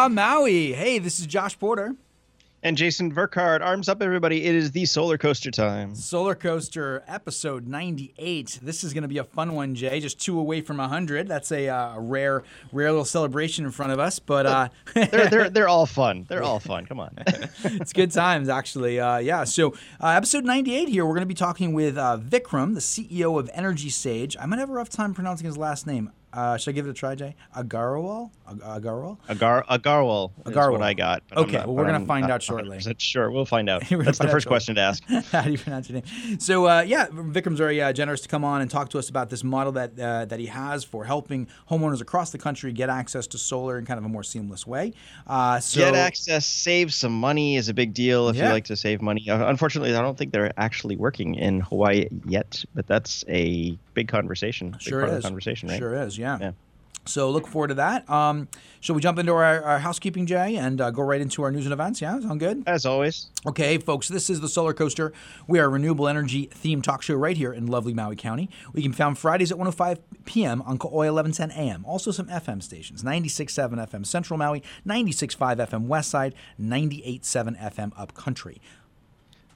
[0.00, 0.72] Aloha Maui.
[0.72, 1.94] Hey, this is Josh Porter.
[2.62, 4.46] And Jason Verkard, arms up, everybody.
[4.46, 5.94] It is the solar coaster time.
[5.94, 8.60] Solar Coaster episode 98.
[8.62, 10.00] This is going to be a fun one, Jay.
[10.00, 11.28] Just two away from 100.
[11.28, 14.18] That's a uh, rare, rare little celebration in front of us.
[14.18, 16.24] But uh, they're, they're, they're all fun.
[16.26, 16.86] They're all fun.
[16.86, 17.12] Come on.
[17.26, 18.98] it's good times, actually.
[18.98, 19.44] Uh, yeah.
[19.44, 23.38] So, uh, episode 98 here, we're going to be talking with uh, Vikram, the CEO
[23.38, 24.34] of Energy Sage.
[24.40, 26.10] I might have a rough time pronouncing his last name.
[26.32, 27.34] Uh, should I give it a try, Jay?
[27.56, 28.30] Aggarwal?
[28.48, 29.18] Ag- Aggarwal?
[29.28, 30.72] Agar Aggarwal Aggarwal.
[30.72, 31.22] what I got.
[31.36, 32.78] Okay, not- well, we're gonna find not out shortly.
[32.98, 33.82] Sure, we'll find out.
[33.90, 34.44] That's the first shortly.
[34.44, 35.02] question to ask.
[35.32, 36.38] How do you pronounce your name?
[36.40, 39.30] So uh, yeah, Vikram's very uh, generous to come on and talk to us about
[39.30, 43.26] this model that uh, that he has for helping homeowners across the country get access
[43.28, 44.92] to solar in kind of a more seamless way.
[45.26, 48.46] Uh, so Get access, save some money is a big deal if Yeah.
[48.46, 49.28] you like to save money.
[49.28, 54.08] Uh, Unfortunately, I don't think they're actually working in Hawaii yet, but that's a big
[54.08, 54.70] conversation.
[54.72, 55.78] Big sure part is of the conversation, right?
[55.78, 56.38] Sure is, yeah.
[56.40, 56.52] Yeah.
[57.06, 58.08] So look forward to that.
[58.10, 58.48] Um,
[58.80, 61.64] shall we jump into our, our housekeeping, Jay, and uh, go right into our news
[61.64, 62.00] and events?
[62.00, 62.62] Yeah, sound good?
[62.66, 63.30] As always.
[63.46, 65.12] Okay, folks, this is the Solar Coaster.
[65.48, 68.50] We are a renewable energy themed talk show right here in lovely Maui County.
[68.74, 70.60] We can be found Fridays at 105 p.m.
[70.62, 71.84] on KAOI 1110 a.m.
[71.86, 78.60] Also some FM stations 96.7 FM Central Maui, 96.5 FM West Side, 98.7 FM Upcountry.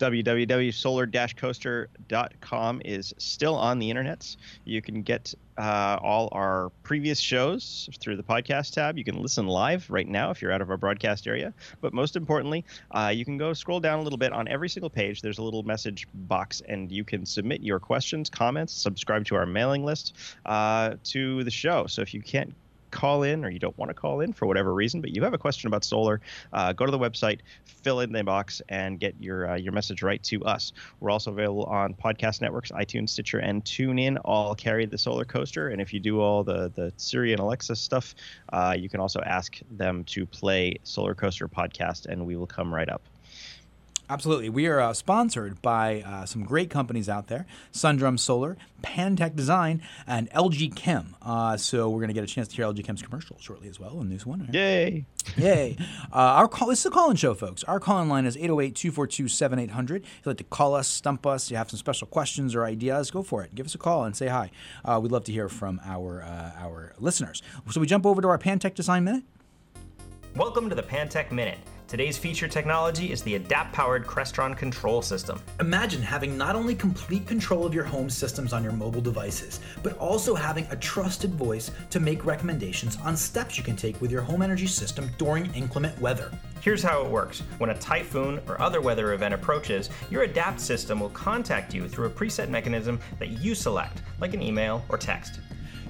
[0.05, 4.37] www.solar-coaster.com is still on the internets.
[4.65, 8.99] You can get uh, all our previous shows through the podcast tab.
[8.99, 11.55] You can listen live right now if you're out of our broadcast area.
[11.81, 14.91] But most importantly, uh, you can go scroll down a little bit on every single
[14.91, 15.23] page.
[15.23, 19.47] There's a little message box, and you can submit your questions, comments, subscribe to our
[19.47, 21.87] mailing list uh, to the show.
[21.87, 22.55] So if you can't
[22.95, 25.35] call in or you don't want to call in for whatever reason, but you have
[25.35, 26.21] a question about solar,
[26.53, 30.03] uh, go to the website, fill in the box, and get your uh, your message
[30.03, 30.73] right to us.
[31.01, 34.19] We're also available on podcast networks, iTunes, Stitcher, and TuneIn.
[34.25, 37.77] All carry the Solar Coaster, and if you do all the the Siri and Alexa
[37.77, 38.15] stuff,
[38.53, 42.73] uh, you can also ask them to play Solar Coaster podcast, and we will come
[42.73, 43.03] right up.
[44.11, 44.51] Absolutely.
[44.51, 49.83] We are uh, sponsored by uh, some great companies out there Sundrum Solar, Pantech Design,
[50.07, 51.17] and LG Chem.
[51.23, 53.81] Uh, so we're going to get a chance to hear LG Chem's commercial shortly as
[53.81, 54.51] well in this one.
[54.53, 55.07] Yay!
[55.39, 55.79] Yay.
[56.13, 57.65] Uh, our call, this is a call in show, folks.
[57.65, 60.03] Our call in line is 808 242 7800.
[60.03, 63.11] If you'd like to call us, stump us, you have some special questions or ideas,
[63.11, 63.55] go for it.
[63.55, 64.51] Give us a call and say hi.
[64.85, 67.43] Uh, we'd love to hear from our, uh, our listeners.
[67.71, 69.25] So we jump over to our Pantech Design Minute.
[70.37, 71.59] Welcome to the Pantech Minute.
[71.87, 75.39] Today's feature technology is the Adapt powered Crestron control system.
[75.61, 79.97] Imagine having not only complete control of your home systems on your mobile devices, but
[79.99, 84.23] also having a trusted voice to make recommendations on steps you can take with your
[84.23, 86.33] home energy system during inclement weather.
[86.63, 90.99] Here's how it works when a typhoon or other weather event approaches, your Adapt system
[90.99, 95.41] will contact you through a preset mechanism that you select, like an email or text.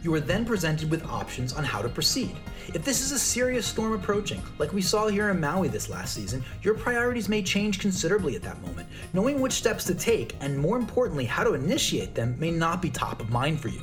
[0.04, 2.36] You are then presented with options on how to proceed.
[2.74, 6.12] If this is a serious storm approaching, like we saw here in Maui this last
[6.12, 8.86] season, your priorities may change considerably at that moment.
[9.14, 12.90] Knowing which steps to take, and more importantly, how to initiate them, may not be
[12.90, 13.80] top of mind for you.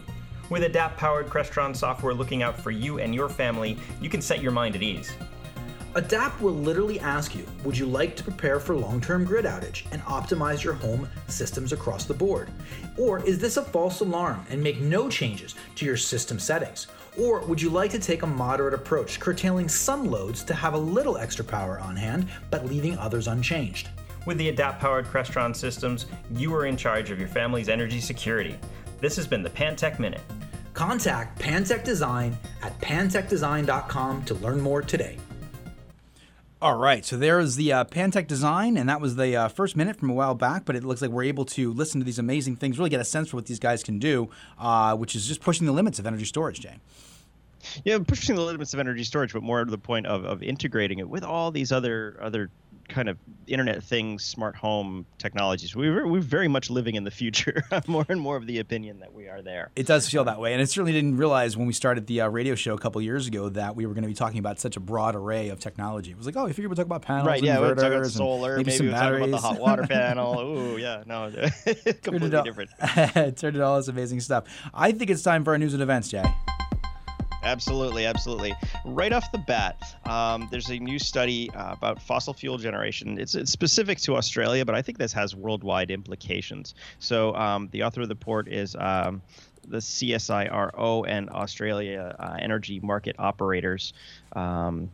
[0.51, 4.43] With Adapt powered Crestron software looking out for you and your family, you can set
[4.43, 5.11] your mind at ease.
[5.93, 9.83] Adapt will literally ask you Would you like to prepare for long term grid outage
[9.91, 12.49] and optimize your home systems across the board?
[12.97, 16.87] Or is this a false alarm and make no changes to your system settings?
[17.19, 20.77] Or would you like to take a moderate approach, curtailing some loads to have a
[20.77, 23.89] little extra power on hand, but leaving others unchanged?
[24.25, 28.57] With the Adapt powered Crestron systems, you are in charge of your family's energy security.
[29.01, 30.21] This has been the Pantech Minute.
[30.73, 35.17] Contact Pantech Design at pantechdesign.com to learn more today.
[36.61, 39.75] All right, so there is the uh, Pantech design, and that was the uh, first
[39.75, 40.63] minute from a while back.
[40.63, 43.03] But it looks like we're able to listen to these amazing things, really get a
[43.03, 44.29] sense for what these guys can do,
[44.59, 46.77] uh, which is just pushing the limits of energy storage, Jay.
[47.83, 50.99] Yeah, pushing the limits of energy storage, but more to the point of, of integrating
[50.99, 52.51] it with all these other other
[52.91, 53.17] kind of
[53.47, 55.75] internet things, smart home technologies.
[55.75, 57.63] We're we're very much living in the future.
[57.71, 59.71] I'm more and more of the opinion that we are there.
[59.75, 62.27] It does feel that way, and I certainly didn't realize when we started the uh,
[62.29, 64.77] radio show a couple years ago that we were going to be talking about such
[64.77, 66.11] a broad array of technology.
[66.11, 67.97] It was like, oh, I figured we'd talk about panels, Right, yeah, we're inverters, talking
[67.97, 69.27] about solar, maybe, maybe, talking batteries.
[69.29, 70.39] about the hot water panel.
[70.39, 71.31] Ooh, yeah, no,
[72.03, 72.69] completely it different.
[73.37, 74.45] Turned it all this amazing stuff.
[74.73, 76.23] I think it's time for our news and events, Jay.
[77.43, 78.53] Absolutely, absolutely.
[78.85, 83.19] Right off the bat, um, there's a new study uh, about fossil fuel generation.
[83.19, 86.75] It's, it's specific to Australia, but I think this has worldwide implications.
[86.99, 89.21] So um, the author of the report is um,
[89.67, 93.93] the CSIRO and Australia uh, Energy Market Operators
[94.33, 94.91] um,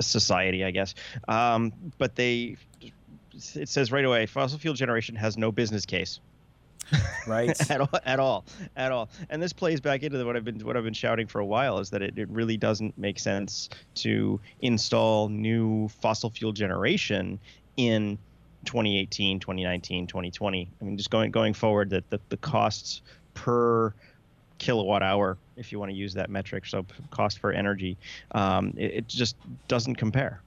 [0.00, 0.94] Society, I guess.
[1.26, 2.56] Um, but they,
[3.54, 6.20] it says right away, fossil fuel generation has no business case.
[7.26, 7.70] right?
[7.70, 8.44] at all, at all,
[8.76, 9.08] at all.
[9.30, 11.78] And this plays back into what I've been what I've been shouting for a while
[11.78, 17.38] is that it, it really doesn't make sense to install new fossil fuel generation
[17.76, 18.18] in
[18.64, 20.70] 2018, 2019, 2020.
[20.80, 23.02] I mean, just going going forward, that the, the costs
[23.34, 23.94] per
[24.58, 27.96] kilowatt hour, if you want to use that metric, so cost per energy,
[28.32, 29.36] um, it, it just
[29.68, 30.42] doesn't compare.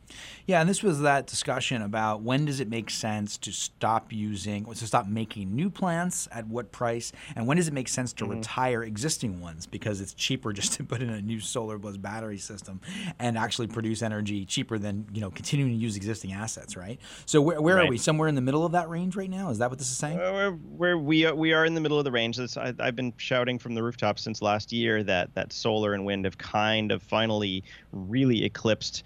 [0.45, 4.65] Yeah, and this was that discussion about when does it make sense to stop using,
[4.65, 8.23] to stop making new plants at what price, and when does it make sense to
[8.23, 8.37] mm-hmm.
[8.37, 12.37] retire existing ones because it's cheaper just to put in a new solar plus battery
[12.37, 12.81] system
[13.19, 16.99] and actually produce energy cheaper than you know continuing to use existing assets, right?
[17.25, 17.87] So where, where right.
[17.87, 17.97] are we?
[17.97, 19.49] Somewhere in the middle of that range right now?
[19.49, 20.19] Is that what this is saying?
[20.19, 22.39] Uh, where we are, we are in the middle of the range.
[22.39, 26.25] I, I've been shouting from the rooftops since last year that that solar and wind
[26.25, 29.03] have kind of finally really eclipsed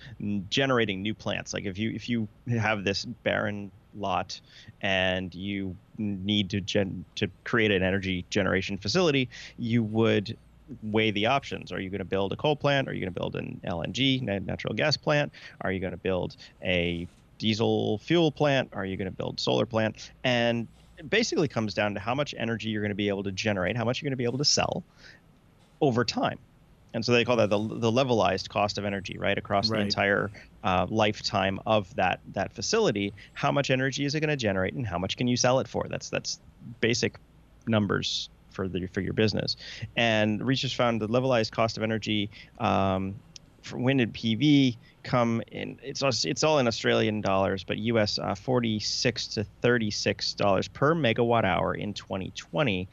[0.50, 1.54] generating new plants.
[1.54, 4.40] Like if you if you have this barren lot
[4.82, 10.38] and you need to gen to create an energy generation facility, you would
[10.82, 11.72] weigh the options.
[11.72, 12.88] Are you going to build a coal plant?
[12.88, 15.32] Are you going to build an LNG natural gas plant?
[15.62, 17.08] Are you going to build a
[17.38, 18.70] diesel fuel plant?
[18.74, 20.12] Are you going to build solar plant?
[20.24, 20.68] And
[20.98, 23.76] it basically comes down to how much energy you're going to be able to generate,
[23.76, 24.84] how much you're going to be able to sell
[25.84, 26.40] over time.
[26.94, 29.38] And so they call that the, the levelized cost of energy right?
[29.38, 29.80] Across right.
[29.80, 30.32] the entire
[30.64, 34.88] uh, lifetime of that that facility how much energy is it going to generate and
[34.88, 35.86] how much can you sell it for?
[35.90, 36.40] That's that's
[36.80, 37.18] basic
[37.68, 39.58] numbers for the for your business.
[39.98, 42.30] And research found the levelized cost of energy
[42.60, 43.16] um,
[43.64, 48.36] for wind and pv come in it's it's all in Australian dollars, but US uh,
[48.36, 52.88] 46 to 36 dollars per megawatt hour in 2020.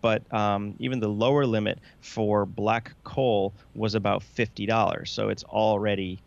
[0.00, 5.44] But um, even the lower limit for black coal was about 50 dollars, so it's
[5.44, 6.20] already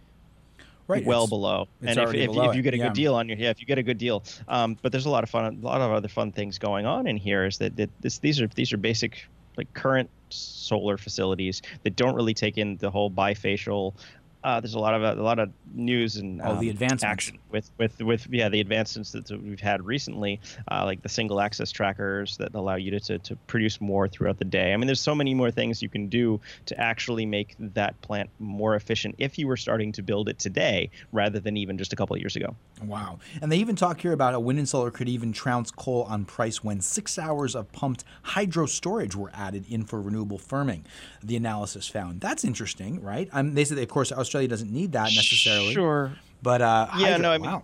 [0.88, 1.68] right, well it's, below.
[1.82, 2.88] It's and if, if, if, you get a yeah.
[2.88, 5.10] good deal on your yeah, if you get a good deal, um, but there's a
[5.10, 7.46] lot of fun, a lot of other fun things going on in here.
[7.46, 9.26] Is that, that this, these are these are basic
[9.58, 13.96] like current solar facilities that don't really take in the whole bifacial
[14.44, 17.40] uh, there's a lot of a lot of news and oh, um, the advancements action
[17.50, 20.40] with with with yeah the advancements that we've had recently,
[20.72, 24.38] uh, like the single axis trackers that allow you to, to to produce more throughout
[24.40, 24.74] the day.
[24.74, 28.30] I mean, there's so many more things you can do to actually make that plant
[28.40, 31.96] more efficient if you were starting to build it today rather than even just a
[31.96, 32.56] couple of years ago.
[32.84, 36.04] Wow, and they even talk here about a wind and solar could even trounce coal
[36.04, 40.84] on price when six hours of pumped hydro storage were added in for renewable firming.
[41.22, 43.28] The analysis found that's interesting, right?
[43.34, 45.74] Um, they said, of course, Australia doesn't need that necessarily.
[45.74, 46.12] Sure.
[46.42, 47.64] But uh, yeah, hydro, no, I mean, wow.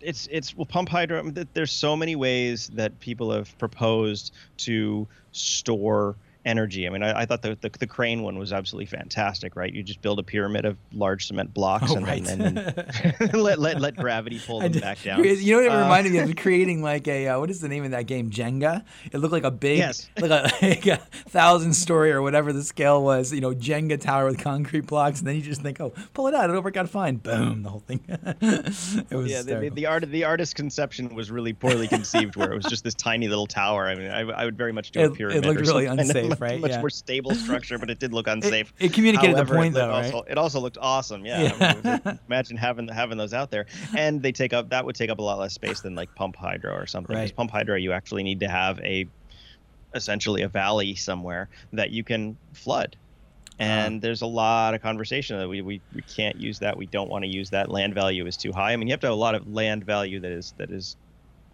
[0.00, 1.18] it's it's well, pump hydro.
[1.18, 6.14] I mean, there's so many ways that people have proposed to store
[6.44, 6.86] energy.
[6.86, 9.72] I mean, I, I thought the, the, the crane one was absolutely fantastic, right?
[9.72, 12.24] You just build a pyramid of large cement blocks oh, and, right.
[12.24, 15.22] then, and then let, let let gravity pull them back down.
[15.22, 16.36] You know what it uh, reminded me of?
[16.42, 18.30] Creating like a uh, what is the name of that game?
[18.30, 18.84] Jenga.
[19.12, 20.08] It looked like a big, yes.
[20.18, 23.32] like, a, like a thousand story or whatever the scale was.
[23.32, 26.34] You know, Jenga tower with concrete blocks, and then you just think, oh, pull it
[26.34, 27.16] out, it'll work out fine.
[27.16, 28.00] Boom, the whole thing.
[28.08, 29.42] it was yeah.
[29.42, 32.94] The, the, art the artist's conception was really poorly conceived, where it was just this
[32.94, 33.86] tiny little tower.
[33.86, 35.44] I mean, I, I would very much do a pyramid.
[35.44, 36.60] It looked really unsafe much, right?
[36.60, 36.80] Much yeah.
[36.80, 38.72] more stable structure, but it did look unsafe.
[38.78, 40.30] It, it communicated However, the point, though, also, right?
[40.30, 41.24] It also looked awesome.
[41.24, 41.42] Yeah.
[41.42, 41.74] yeah.
[41.84, 45.10] I mean, imagine having having those out there, and they take up that would take
[45.10, 47.14] up a lot less space than like pump hydro or something.
[47.14, 47.36] Because right.
[47.36, 49.06] pump hydro, you actually need to have a
[49.94, 52.96] essentially a valley somewhere that you can flood
[53.58, 56.86] and uh, there's a lot of conversation that we, we, we can't use that we
[56.86, 59.06] don't want to use that land value is too high i mean you have to
[59.06, 60.96] have a lot of land value that is that is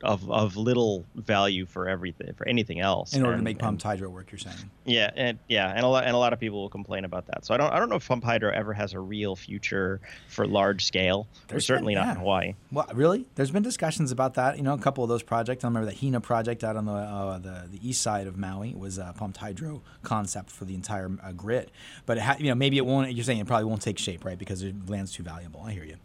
[0.02, 3.14] of of little value for everything for anything else.
[3.14, 4.70] In order and, to make pumped hydro work you're saying.
[4.84, 7.44] Yeah and yeah and a lot and a lot of people will complain about that.
[7.44, 10.46] So i don't i don't know if pump hydro ever has a real future for
[10.46, 12.12] large scale there's certainly been, not yeah.
[12.12, 12.54] in hawaii.
[12.72, 13.26] Well really?
[13.34, 14.56] There's been discussions about that.
[14.56, 16.92] You know a couple of those projects i remember the hina project out on the
[16.92, 21.10] uh, the, the east side of maui was a pumped hydro concept for the entire
[21.22, 21.70] uh, grid.
[22.06, 24.38] But ha- you know maybe it won't you're saying it probably won't take shape right?
[24.38, 25.62] Because the land's too valuable.
[25.64, 25.96] I hear you.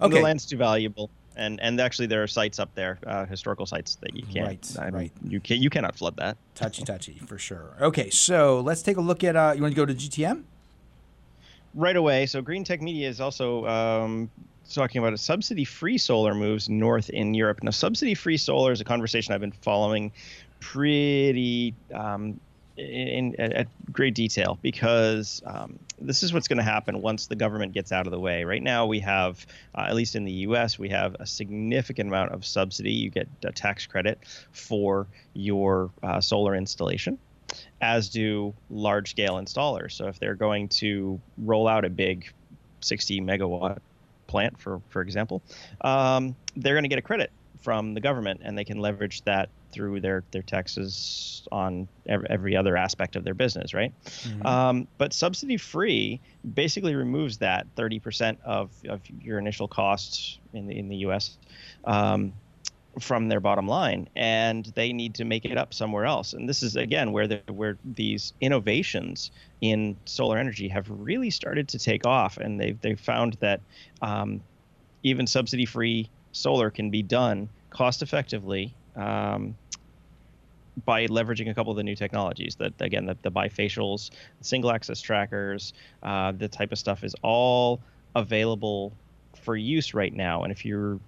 [0.00, 0.16] Okay.
[0.16, 3.96] the land's too valuable and and actually there are sites up there, uh, historical sites
[3.96, 4.46] that you can't.
[4.46, 5.12] Right, I mean, right.
[5.26, 6.36] You can you cannot flood that.
[6.54, 7.76] Touchy, touchy for sure.
[7.80, 9.36] Okay, so let's take a look at.
[9.36, 10.44] Uh, you want to go to GTM?
[11.74, 12.26] Right away.
[12.26, 14.30] So Green Tech Media is also um,
[14.70, 17.62] talking about a subsidy-free solar moves north in Europe.
[17.62, 20.12] Now, subsidy-free solar is a conversation I've been following
[20.60, 22.38] pretty um,
[22.76, 27.36] in, in, at great detail because um, this is what's going to happen once the
[27.36, 28.44] government gets out of the way.
[28.44, 32.32] Right now, we have, uh, at least in the U.S., we have a significant amount
[32.32, 32.92] of subsidy.
[32.92, 34.18] You get a tax credit
[34.52, 37.18] for your uh, solar installation,
[37.80, 39.92] as do large-scale installers.
[39.92, 42.32] So if they're going to roll out a big
[42.80, 43.78] 60 megawatt
[44.26, 45.42] plant, for for example,
[45.82, 47.30] um, they're going to get a credit
[47.62, 52.56] from the government, and they can leverage that through their their taxes on every, every
[52.56, 53.92] other aspect of their business, right?
[54.04, 54.46] Mm-hmm.
[54.46, 56.20] Um, but subsidy free
[56.54, 61.38] basically removes that 30% of, of your initial costs in the in the U.S.
[61.84, 62.32] Um,
[63.00, 66.34] from their bottom line, and they need to make it up somewhere else.
[66.34, 69.30] And this is again where the, where these innovations
[69.62, 73.60] in solar energy have really started to take off, and they've they've found that
[74.02, 74.42] um,
[75.02, 79.56] even subsidy-free solar can be done cost effectively um,
[80.84, 84.10] by leveraging a couple of the new technologies that again the, the bifacials
[84.40, 85.72] single axis trackers
[86.02, 87.80] uh, the type of stuff is all
[88.14, 88.92] available
[89.42, 90.42] for use right now.
[90.42, 90.98] And if you're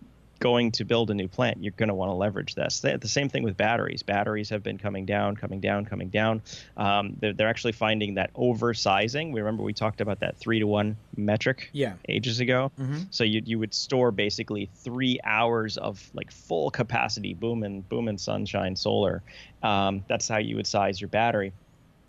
[0.41, 2.81] going to build a new plant, you're going to want to leverage this.
[2.81, 4.03] The same thing with batteries.
[4.03, 6.43] Batteries have been coming down, coming down, coming down.
[6.77, 9.33] Um, they're, they're actually finding that oversizing.
[9.33, 11.95] We remember we talked about that three to one metric yeah.
[12.09, 12.73] ages ago.
[12.79, 13.03] Mm-hmm.
[13.11, 18.09] So you you would store basically three hours of like full capacity boom and boom
[18.09, 19.23] and sunshine solar.
[19.63, 21.53] Um, that's how you would size your battery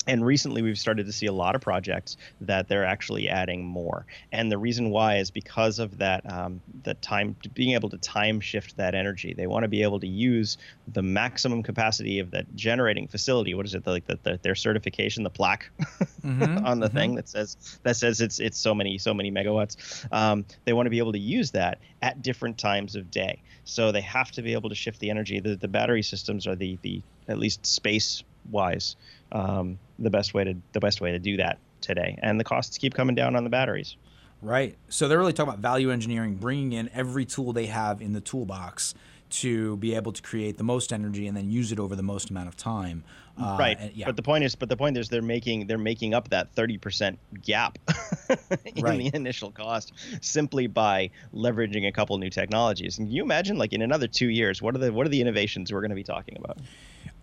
[0.07, 4.05] and recently we've started to see a lot of projects that they're actually adding more.
[4.31, 8.39] And the reason why is because of that um, the time being able to time
[8.39, 9.33] shift that energy.
[9.33, 10.57] They want to be able to use
[10.87, 13.53] the maximum capacity of that generating facility.
[13.53, 16.97] What is it like the, the, their certification the plaque mm-hmm, on the mm-hmm.
[16.97, 20.11] thing that says that says it's it's so many so many megawatts?
[20.11, 23.41] Um, they want to be able to use that at different times of day.
[23.63, 25.39] So they have to be able to shift the energy.
[25.39, 28.95] The, the battery systems are the the at least space wise
[29.31, 32.17] um, the best way to the best way to do that today.
[32.21, 33.95] And the costs keep coming down on the batteries.
[34.41, 34.75] Right.
[34.89, 38.21] So they're really talking about value engineering, bringing in every tool they have in the
[38.21, 38.93] toolbox
[39.29, 42.29] to be able to create the most energy and then use it over the most
[42.29, 43.03] amount of time.
[43.41, 43.77] Uh, right.
[43.79, 44.05] And, yeah.
[44.05, 46.77] But the point is, but the point is, they're making they're making up that thirty
[46.77, 47.77] percent gap
[48.65, 48.97] in right.
[48.97, 49.91] the initial cost
[50.21, 52.97] simply by leveraging a couple new technologies.
[52.97, 55.21] And can you imagine, like in another two years, what are the what are the
[55.21, 56.59] innovations we're going to be talking about?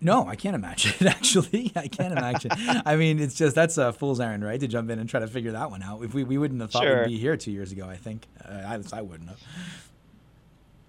[0.03, 1.07] No, I can't imagine.
[1.07, 2.51] Actually, I can't imagine.
[2.85, 4.59] I mean, it's just that's a fool's errand, right?
[4.59, 6.03] To jump in and try to figure that one out.
[6.03, 7.03] If we, we wouldn't have thought sure.
[7.03, 9.39] we'd be here two years ago, I think uh, I, I wouldn't have.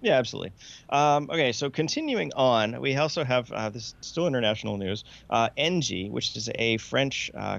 [0.05, 0.53] Yeah, absolutely.
[0.89, 5.03] Um, okay, so continuing on, we also have uh, this still international news.
[5.31, 7.57] Uh, Engie, which is a French uh,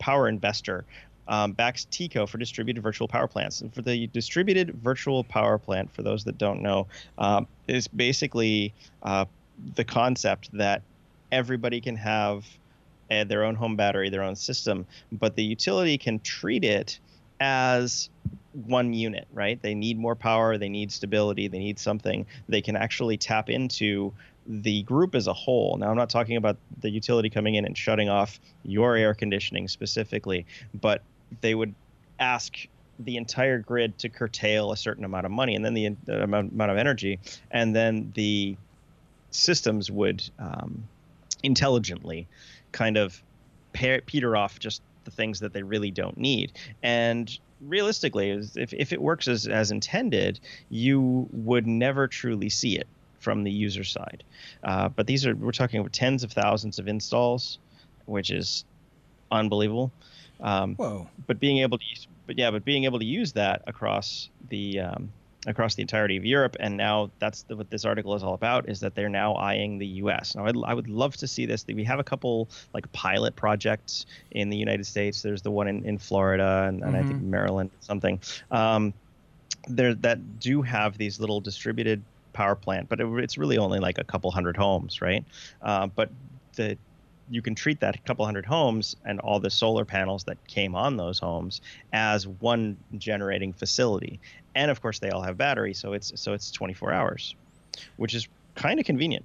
[0.00, 0.84] power investor,
[1.28, 3.60] um, backs Tiko for distributed virtual power plants.
[3.60, 8.74] And for the distributed virtual power plant, for those that don't know, um, is basically
[9.04, 9.26] uh,
[9.76, 10.82] the concept that
[11.30, 12.48] everybody can have
[13.12, 16.98] uh, their own home battery, their own system, but the utility can treat it
[17.40, 18.10] as
[18.52, 19.60] one unit, right?
[19.60, 24.12] They need more power, they need stability, they need something they can actually tap into
[24.46, 25.76] the group as a whole.
[25.76, 29.68] Now, I'm not talking about the utility coming in and shutting off your air conditioning
[29.68, 30.46] specifically,
[30.80, 31.02] but
[31.42, 31.74] they would
[32.18, 32.56] ask
[32.98, 36.52] the entire grid to curtail a certain amount of money and then the, the amount
[36.58, 38.56] of energy, and then the
[39.30, 40.88] systems would um,
[41.42, 42.26] intelligently
[42.72, 43.22] kind of
[43.72, 46.52] peter off just the things that they really don't need.
[46.82, 52.86] And realistically, if, if it works as, as intended, you would never truly see it
[53.20, 54.22] from the user side.
[54.62, 57.58] Uh, but these are, we're talking about tens of thousands of installs,
[58.06, 58.64] which is
[59.30, 59.90] unbelievable.
[60.40, 61.08] Um, Whoa.
[61.26, 64.80] But being able to use, but yeah, but being able to use that across the
[64.80, 65.12] um,
[65.46, 66.56] across the entirety of Europe.
[66.60, 69.78] And now that's the, what this article is all about is that they're now eyeing
[69.78, 70.34] the U.S.
[70.34, 71.64] Now, I'd, I would love to see this.
[71.66, 75.22] We have a couple like pilot projects in the United States.
[75.22, 76.96] There's the one in, in Florida and, and mm-hmm.
[76.96, 77.30] I think mm-hmm.
[77.30, 78.20] Maryland, something.
[78.50, 78.92] Um,
[79.68, 82.02] there that do have these little distributed
[82.32, 85.24] power plant, but it, it's really only like a couple hundred homes, right?
[85.62, 86.10] Uh, but
[86.56, 86.76] the
[87.30, 90.96] you can treat that couple hundred homes and all the solar panels that came on
[90.96, 91.60] those homes
[91.92, 94.18] as one generating facility
[94.58, 97.34] and of course they all have batteries so it's so it's 24 hours
[97.96, 99.24] which is kind of convenient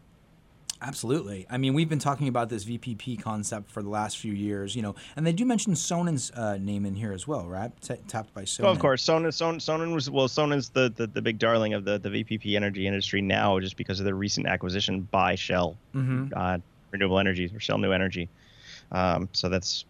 [0.85, 1.47] Absolutely.
[1.49, 4.81] I mean, we've been talking about this VPP concept for the last few years, you
[4.81, 7.71] know, and they do mention Sonnen's uh, name in here as well, right?
[7.81, 8.65] T- tapped by Sonnen.
[8.65, 11.85] Oh, of course, Sonnen, Sonnen, Sonnen was well, Sonnen's the, the, the big darling of
[11.85, 15.77] the, the VPP energy industry now, just because of the recent acquisition by Shell.
[15.95, 16.33] Mm-hmm.
[16.35, 16.57] Uh,
[16.91, 18.27] renewable energy or Shell New Energy.
[18.91, 19.85] Um, so that's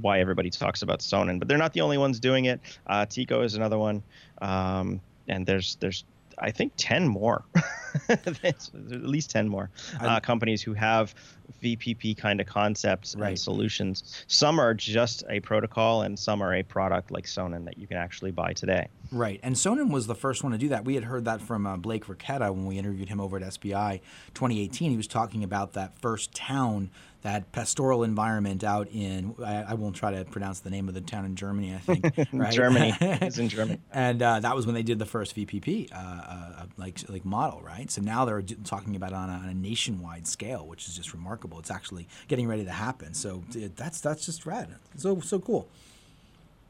[0.00, 2.60] why everybody talks about Sonnen, but they're not the only ones doing it.
[2.86, 4.02] Uh, Tiko is another one,
[4.40, 6.04] um, and there's there's
[6.38, 7.44] I think ten more,
[8.08, 8.42] at
[8.90, 9.70] least ten more
[10.00, 11.14] uh, companies who have
[11.62, 13.28] VPP kind of concepts right.
[13.28, 14.24] and solutions.
[14.26, 17.96] Some are just a protocol, and some are a product like Sonnen that you can
[17.96, 18.88] actually buy today.
[19.12, 20.84] Right, and Sonnen was the first one to do that.
[20.84, 24.00] We had heard that from uh, Blake Richetta when we interviewed him over at SPI
[24.34, 24.90] 2018.
[24.90, 26.90] He was talking about that first town
[27.24, 31.00] that pastoral environment out in I, I, won't try to pronounce the name of the
[31.00, 31.74] town in Germany.
[31.74, 32.52] I think right?
[32.52, 35.96] Germany is in Germany, and uh, that was when they did the first VPP uh,
[35.96, 37.90] uh, like like model, right?
[37.90, 41.14] So now they're talking about it on a, on a nationwide scale, which is just
[41.14, 41.58] remarkable.
[41.58, 43.14] It's actually getting ready to happen.
[43.14, 44.68] So it, that's that's just rad.
[44.96, 45.66] So so cool.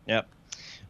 [0.06, 0.28] Yep.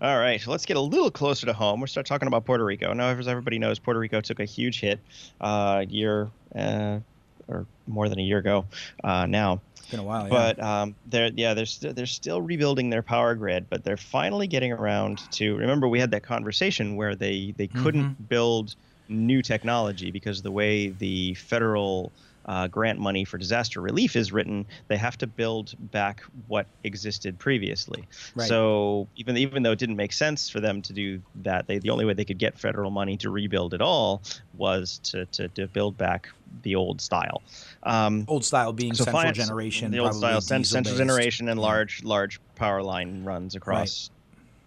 [0.02, 1.80] All right, so let's get a little closer to home.
[1.80, 2.92] We'll start talking about Puerto Rico.
[2.92, 5.00] Now, as everybody knows, Puerto Rico took a huge hit
[5.40, 6.98] uh, year uh,
[7.48, 8.64] or more than a year ago
[9.02, 9.60] uh, now.
[9.76, 10.30] It's been a while, yeah.
[10.30, 14.46] But um, they're yeah they're st- they're still rebuilding their power grid, but they're finally
[14.46, 15.56] getting around to.
[15.56, 18.74] Remember, we had that conversation where they they couldn't build
[19.08, 22.12] new technology because the way the federal
[22.46, 27.38] uh, grant money for disaster relief is written, they have to build back what existed
[27.38, 28.04] previously.
[28.34, 28.48] Right.
[28.48, 31.90] So even even though it didn't make sense for them to do that, they the
[31.90, 34.22] only way they could get federal money to rebuild at all
[34.56, 36.28] was to to, to build back
[36.62, 37.42] the old style.
[37.82, 41.58] Um, old style being so central finance- generation, the old style cen- central generation and
[41.60, 44.10] large large power line runs across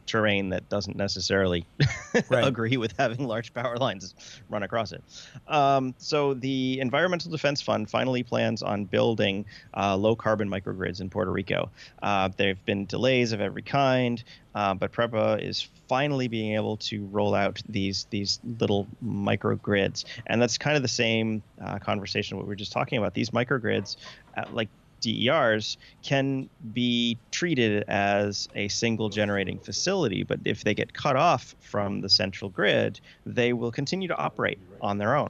[0.08, 1.66] terrain that doesn't necessarily
[2.30, 2.48] Right.
[2.48, 4.16] agree with having large power lines
[4.50, 5.04] run across it.
[5.48, 9.46] Um, so the Environmental Defense Fund finally plans on building
[9.76, 11.70] uh, low carbon microgrids in Puerto Rico.
[12.02, 14.24] Uh, there have been delays of every kind,
[14.56, 20.42] uh, but PREPA is finally being able to roll out these these little microgrids, and
[20.42, 23.14] that's kind of the same uh, conversation what we were just talking about.
[23.14, 23.98] These microgrids,
[24.36, 24.70] uh, like
[25.02, 31.56] DERs can be treated as a single generating facility, but if they get cut off
[31.60, 35.30] from the central grid, they will continue to operate on their own,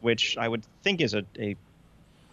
[0.00, 1.56] which I would think is a, a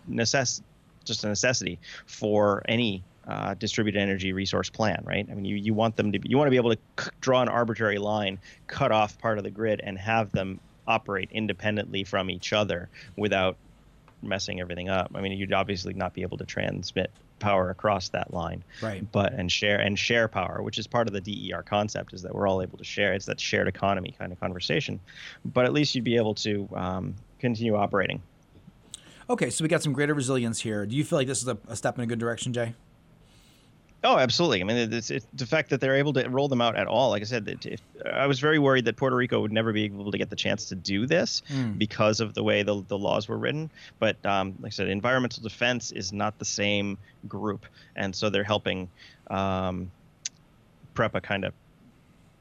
[0.10, 0.62] necess-
[1.06, 5.28] just a necessity for any uh, distributed energy resource plan, right?
[5.30, 7.10] I mean, you, you want them to be, you want to be able to c-
[7.22, 12.04] draw an arbitrary line, cut off part of the grid, and have them operate independently
[12.04, 13.58] from each other without
[14.22, 15.12] messing everything up.
[15.16, 19.10] I mean, you'd obviously not be able to transmit power across that line, Right.
[19.12, 22.36] but and share and share power, which is part of the DER concept, is that
[22.36, 23.14] we're all able to share.
[23.14, 25.00] It's that shared economy kind of conversation.
[25.46, 28.22] But at least you'd be able to um, continue operating.
[29.30, 30.86] Okay, so we got some greater resilience here.
[30.86, 32.74] Do you feel like this is a, a step in a good direction, Jay?
[34.02, 34.62] Oh, absolutely.
[34.62, 37.10] I mean, it's, it's the fact that they're able to roll them out at all.
[37.10, 40.12] Like I said, if, I was very worried that Puerto Rico would never be able
[40.12, 41.42] to get the chance to do this
[41.78, 43.70] because of the way the, the laws were written.
[44.00, 48.44] But um, like I said, environmental defense is not the same group, and so they're
[48.44, 48.90] helping
[49.30, 49.92] um,
[50.96, 51.54] PREPA kind of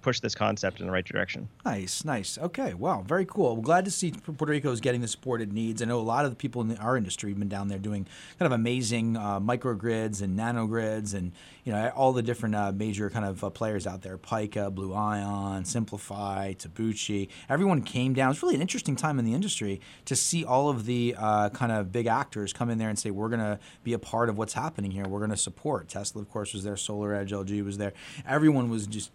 [0.00, 1.48] push this concept in the right direction.
[1.64, 2.38] Nice, nice.
[2.38, 3.56] Okay, wow, very cool.
[3.56, 5.82] Glad to see Puerto Rico is getting the support it needs.
[5.82, 8.06] I know a lot of the people in our industry have been down there doing
[8.38, 11.32] kind of amazing uh, microgrids and nanogrids, and
[11.64, 14.94] you know all the different uh, major kind of uh, players out there: Pika, Blue
[14.94, 17.28] Ion, SimpliPhi, Tabuchi.
[17.48, 18.30] Everyone came down.
[18.30, 21.72] It's really an interesting time in the industry to see all of the uh, kind
[21.72, 24.38] of big actors come in there and say, "We're going to be a part of
[24.38, 25.06] what's happening here.
[25.08, 26.76] We're going to support." Tesla, of course, was there.
[26.76, 27.92] Solar Edge, LG was there.
[28.26, 29.10] Everyone was just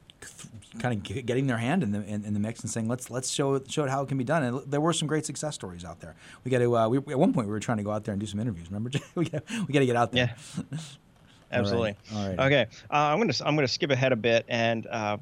[0.79, 3.29] kind of getting their hand in the in, in the mix and saying let's let's
[3.29, 4.43] show it, show it how it can be done.
[4.43, 6.15] And there were some great success stories out there.
[6.43, 8.13] We got to uh, we, at one point we were trying to go out there
[8.13, 8.67] and do some interviews.
[8.71, 10.35] Remember, we got we got to get out there.
[10.71, 10.79] Yeah.
[11.51, 11.95] Absolutely.
[12.15, 12.39] All right.
[12.39, 12.65] Okay.
[12.89, 14.87] Uh, I'm gonna I'm gonna skip ahead a bit and.
[14.87, 15.17] Uh,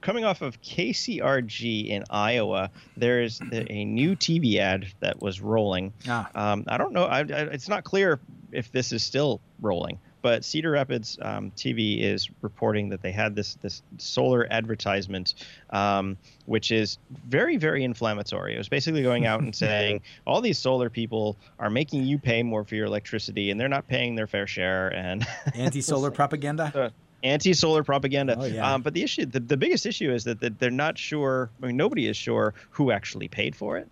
[0.00, 5.92] Coming off of KCRG in Iowa, there is a new TV ad that was rolling.
[6.08, 6.30] Ah.
[6.36, 7.02] Um, I don't know.
[7.02, 8.20] I, I, it's not clear
[8.52, 13.34] if this is still rolling, but Cedar Rapids um, TV is reporting that they had
[13.34, 15.34] this this solar advertisement,
[15.70, 18.54] um, which is very very inflammatory.
[18.54, 22.42] It was basically going out and saying all these solar people are making you pay
[22.42, 26.72] more for your electricity, and they're not paying their fair share, and Anti-solar propaganda.
[26.74, 26.90] uh,
[27.22, 28.36] anti-solar propaganda.
[28.38, 28.74] Oh, yeah.
[28.74, 31.50] um, but the issue, the, the biggest issue is that, that they're not sure.
[31.62, 33.88] I mean, nobody is sure who actually paid for it.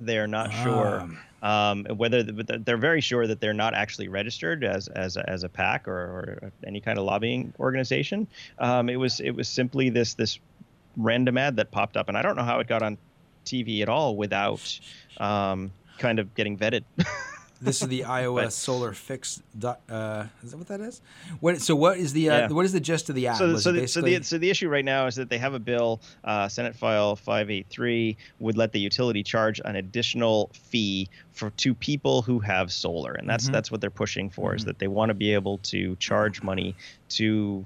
[0.00, 1.08] They're not sure
[1.42, 5.48] um, whether they're very sure that they're not actually registered as as a, as a
[5.48, 8.26] PAC or, or any kind of lobbying organization.
[8.58, 10.38] Um, it was it was simply this this
[10.96, 12.98] random ad that popped up, and I don't know how it got on
[13.44, 14.78] TV at all without
[15.18, 16.84] um, kind of getting vetted.
[17.60, 19.42] This is the iOS But- Solar Fix.
[19.58, 21.00] Dot, uh, is that what that is?
[21.40, 21.60] What?
[21.60, 22.48] So what is the uh, Yeah.
[22.48, 23.36] what is the gist of the app?
[23.38, 25.58] So, so, the, so, the, so the issue right now is that they have a
[25.58, 31.74] bill, uh, Senate File 583, would let the utility charge an additional fee for to
[31.74, 34.54] people who have solar, and that's that's what they're pushing for.
[34.54, 36.74] Is that they want to be able to charge money
[37.10, 37.64] to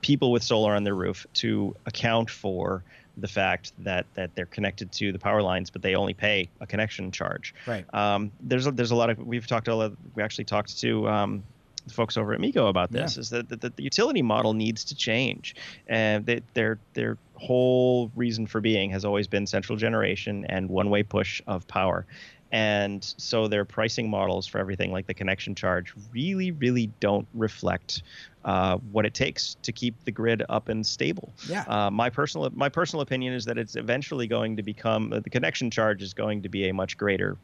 [0.00, 2.84] people with solar on their roof to account for
[3.20, 6.66] the fact that that they're connected to the power lines, but they only pay a
[6.66, 7.54] connection charge.
[7.66, 7.84] Right.
[7.94, 9.92] Um, there's a, there's a lot of we've talked a lot.
[10.14, 11.42] We actually talked to um,
[11.86, 13.16] the folks over at MECO about this.
[13.16, 13.20] Yeah.
[13.20, 15.56] Is that, that, that the utility model needs to change,
[15.88, 20.90] and they, their their whole reason for being has always been central generation and one
[20.90, 22.06] way push of power.
[22.50, 28.02] And so their pricing models for everything like the connection charge really really don't reflect
[28.44, 31.32] uh, what it takes to keep the grid up and stable.
[31.48, 31.64] Yeah.
[31.66, 35.70] Uh, my personal my personal opinion is that it's eventually going to become the connection
[35.70, 37.36] charge is going to be a much greater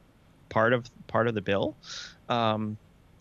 [0.48, 1.76] part of part of the bill.
[2.28, 2.78] Um,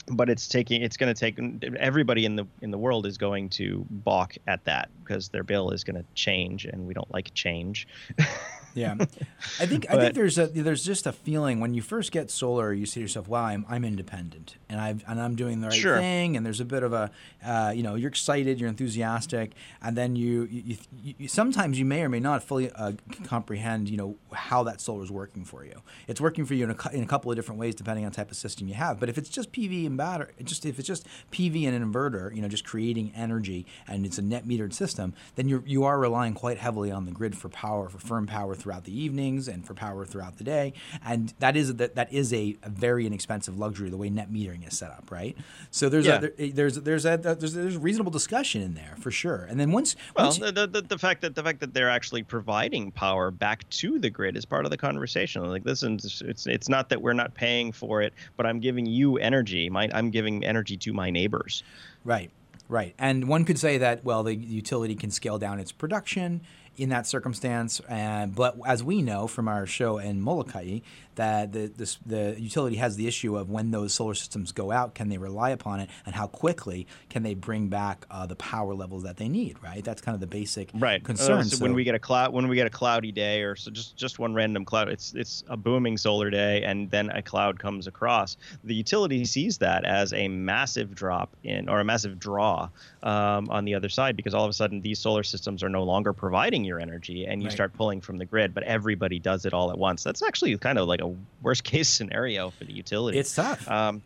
[0.07, 1.39] but it's taking it's going to take
[1.77, 5.71] everybody in the in the world is going to balk at that because their bill
[5.71, 7.87] is going to change and we don't like change
[8.73, 8.95] yeah,
[9.59, 12.73] I think I think there's a there's just a feeling when you first get solar,
[12.73, 15.75] you say to yourself, "Wow, I'm, I'm independent and I and I'm doing the right
[15.75, 15.97] sure.
[15.97, 17.11] thing." And there's a bit of a
[17.45, 21.85] uh, you know you're excited, you're enthusiastic, and then you, you, you, you sometimes you
[21.85, 22.93] may or may not fully uh,
[23.25, 25.81] comprehend you know how that solar is working for you.
[26.07, 28.31] It's working for you in a, in a couple of different ways depending on type
[28.31, 28.99] of system you have.
[28.99, 32.33] But if it's just PV and battery, just if it's just PV and an inverter,
[32.35, 35.99] you know, just creating energy and it's a net metered system, then you you are
[35.99, 39.67] relying quite heavily on the grid for power, for firm power throughout the evenings and
[39.67, 40.73] for power throughout the day.
[41.05, 44.65] And that is that, that is a, a very inexpensive luxury the way net metering
[44.65, 45.35] is set up, right?
[45.69, 46.17] So there's yeah.
[46.17, 49.45] a, there, there's there's a there's there's reasonable discussion in there for sure.
[49.49, 52.23] And then once well once the, the, the fact that the fact that they're actually
[52.23, 55.47] providing power back to the grid is part of the conversation.
[55.49, 59.17] Like listen, it's it's not that we're not paying for it, but I'm giving you
[59.17, 59.69] energy.
[59.69, 61.63] My, I'm giving energy to my neighbors.
[62.05, 62.31] Right.
[62.69, 62.95] Right.
[62.97, 66.41] And one could say that, well, the utility can scale down its production
[66.77, 67.79] in that circumstance.
[67.87, 70.79] And but as we know from our show in Molokai,
[71.15, 74.95] that the, the, the utility has the issue of when those solar systems go out,
[74.95, 78.73] can they rely upon it, and how quickly can they bring back uh, the power
[78.73, 79.61] levels that they need?
[79.61, 79.83] Right.
[79.83, 81.03] That's kind of the basic right.
[81.03, 81.39] concern.
[81.39, 83.55] Uh, so, so, when we get a cloud, when we get a cloudy day, or
[83.55, 87.21] so just just one random cloud, it's it's a booming solar day, and then a
[87.21, 88.37] cloud comes across.
[88.63, 92.69] The utility sees that as a massive drop in or a massive draw
[93.03, 95.83] um, on the other side because all of a sudden these solar systems are no
[95.83, 97.53] longer providing your energy, and you right.
[97.53, 98.53] start pulling from the grid.
[98.53, 100.03] But everybody does it all at once.
[100.03, 103.19] That's actually kind of like a worst case scenario for the utility.
[103.19, 103.67] It's tough.
[103.69, 104.01] Um,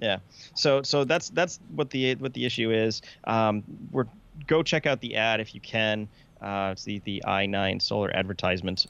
[0.00, 0.18] yeah.
[0.54, 3.02] So so that's that's what the what the issue is.
[3.24, 4.06] Um, we're
[4.46, 6.08] go check out the ad if you can.
[6.40, 8.86] Uh, it's the, the i9 solar advertisement.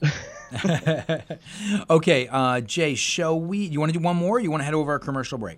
[1.89, 3.57] okay, uh, Jay, shall we?
[3.57, 4.39] You want to do one more?
[4.39, 5.57] you want to head over our commercial break?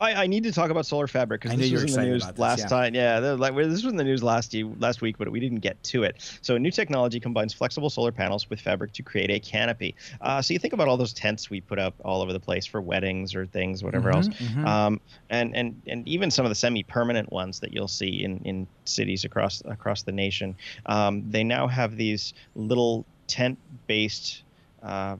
[0.00, 2.60] I, I need to talk about solar fabric because this was in the news last
[2.60, 2.66] yeah.
[2.66, 2.94] time.
[2.94, 6.02] Yeah, like this was in the news last last week, but we didn't get to
[6.04, 6.38] it.
[6.42, 9.94] So, new technology combines flexible solar panels with fabric to create a canopy.
[10.20, 12.66] Uh, so you think about all those tents we put up all over the place
[12.66, 14.66] for weddings or things, whatever mm-hmm, else, mm-hmm.
[14.66, 18.66] Um, and and and even some of the semi-permanent ones that you'll see in in
[18.84, 20.56] cities across across the nation.
[20.86, 24.42] Um, they now have these little tent-based
[24.82, 25.16] uh,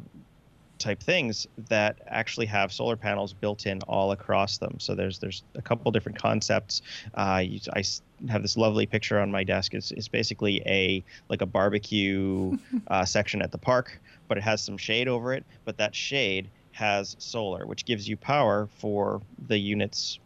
[0.78, 4.78] type things that actually have solar panels built in all across them.
[4.78, 6.82] So there's there's a couple different concepts.
[7.14, 7.82] Uh, you, I
[8.28, 9.74] have this lovely picture on my desk.
[9.74, 12.56] It's, it's basically a like a barbecue
[12.88, 15.44] uh, section at the park, but it has some shade over it.
[15.64, 20.18] But that shade has solar, which gives you power for the units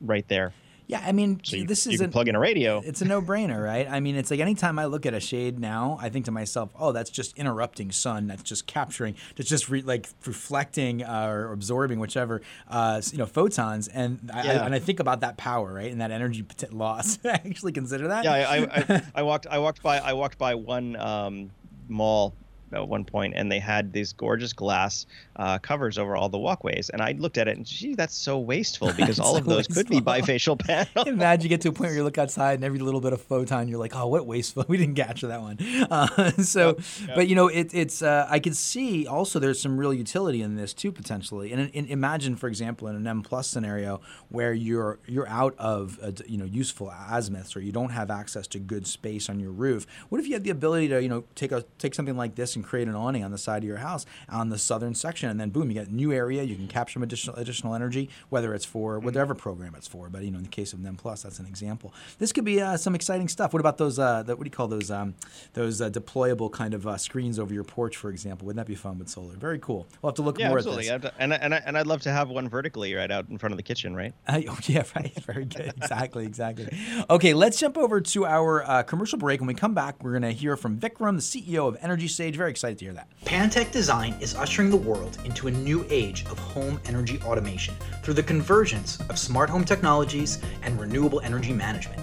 [0.00, 0.52] right there.
[0.86, 2.82] Yeah, I mean, so you, this is you a, plug in a radio.
[2.84, 3.88] It's a no-brainer, right?
[3.88, 6.70] I mean, it's like anytime I look at a shade now, I think to myself,
[6.78, 8.26] "Oh, that's just interrupting sun.
[8.26, 9.16] That's just capturing.
[9.36, 14.44] That's just re- like reflecting uh, or absorbing whichever uh, you know photons." And I,
[14.44, 14.50] yeah.
[14.62, 17.18] I, and I think about that power, right, and that energy loss.
[17.24, 18.24] I actually consider that.
[18.24, 19.46] Yeah, I, I, I, walked.
[19.46, 19.98] I walked by.
[19.98, 21.50] I walked by one um,
[21.88, 22.34] mall
[22.74, 25.06] at one point, and they had these gorgeous glass
[25.36, 26.90] uh, covers over all the walkways.
[26.90, 29.68] And I looked at it and, gee, that's so wasteful because all so of those
[29.68, 29.76] wasteful.
[29.76, 31.06] could be bifacial panels.
[31.06, 33.20] Imagine you get to a point where you look outside and every little bit of
[33.20, 34.64] photon, you're like, oh, what wasteful.
[34.72, 35.58] We didn't capture that one.
[35.90, 36.78] Uh, so,
[37.14, 40.54] but you know, it, it's, uh, I can see also there's some real utility in
[40.54, 41.52] this too, potentially.
[41.52, 45.98] And, and imagine, for example, in an M plus scenario where you're, you're out of,
[46.02, 49.50] uh, you know, useful azimuths or you don't have access to good space on your
[49.50, 49.86] roof.
[50.08, 52.56] What if you had the ability to, you know, take a, take something like this
[52.56, 55.28] and and create an awning on the side of your house on the southern section,
[55.28, 56.42] and then boom, you get a new area.
[56.42, 59.04] You can capture some additional additional energy, whether it's for mm-hmm.
[59.04, 60.08] whatever program it's for.
[60.08, 61.92] But you know, in the case of NEM Plus, that's an example.
[62.18, 63.52] This could be uh, some exciting stuff.
[63.52, 63.98] What about those?
[63.98, 64.90] Uh, the, what do you call those?
[64.90, 65.14] Um,
[65.54, 68.46] those uh, deployable kind of uh, screens over your porch, for example.
[68.46, 69.34] Wouldn't that be fun with solar?
[69.34, 69.86] Very cool.
[70.00, 70.88] We'll have to look yeah, more absolutely.
[70.88, 71.12] at this.
[71.18, 73.56] And and I, and I'd love to have one vertically right out in front of
[73.56, 74.14] the kitchen, right?
[74.28, 75.14] oh, yeah, right.
[75.24, 75.72] Very good.
[75.76, 76.68] exactly, exactly.
[77.10, 79.40] Okay, let's jump over to our uh, commercial break.
[79.40, 82.36] When we come back, we're going to hear from Vikram, the CEO of Energy Sage.
[82.36, 83.08] Very excited to hear that.
[83.24, 88.14] Pantech Design is ushering the world into a new age of home energy automation through
[88.14, 92.00] the convergence of smart home technologies and renewable energy management.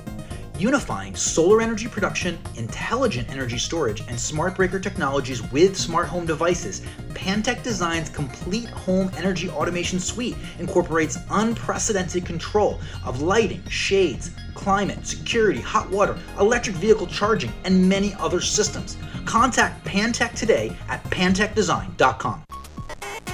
[0.57, 6.81] Unifying solar energy production, intelligent energy storage, and smart breaker technologies with smart home devices,
[7.13, 15.61] Pantech Design's complete home energy automation suite incorporates unprecedented control of lighting, shades, climate, security,
[15.61, 18.97] hot water, electric vehicle charging, and many other systems.
[19.25, 22.48] Contact Pantech today at pantechdesign.com.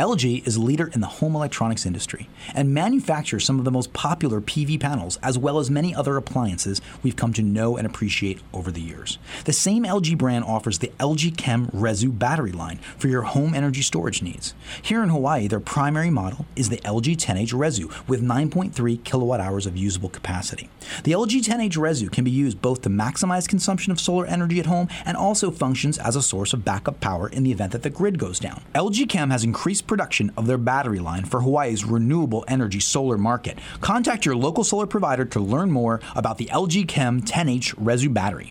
[0.00, 3.92] LG is a leader in the home electronics industry and manufactures some of the most
[3.92, 8.40] popular PV panels as well as many other appliances we've come to know and appreciate
[8.54, 9.18] over the years.
[9.44, 13.82] The same LG brand offers the LG Chem Resu battery line for your home energy
[13.82, 14.54] storage needs.
[14.80, 19.66] Here in Hawaii, their primary model is the LG 10H Resu with 9.3 kilowatt hours
[19.66, 20.70] of usable capacity.
[21.04, 24.64] The LG 10H Resu can be used both to maximize consumption of solar energy at
[24.64, 27.90] home and also functions as a source of backup power in the event that the
[27.90, 28.62] grid goes down.
[28.74, 33.58] LG Chem has increased production of their battery line for Hawaii's renewable energy solar market.
[33.80, 38.50] Contact your local solar provider to learn more about the LG Chem 10H Resu battery.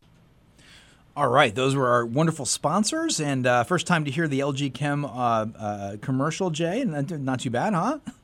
[1.15, 4.73] All right, those were our wonderful sponsors, and uh, first time to hear the LG
[4.73, 5.09] Chem uh,
[5.57, 7.99] uh, commercial, Jay, and not too bad, huh?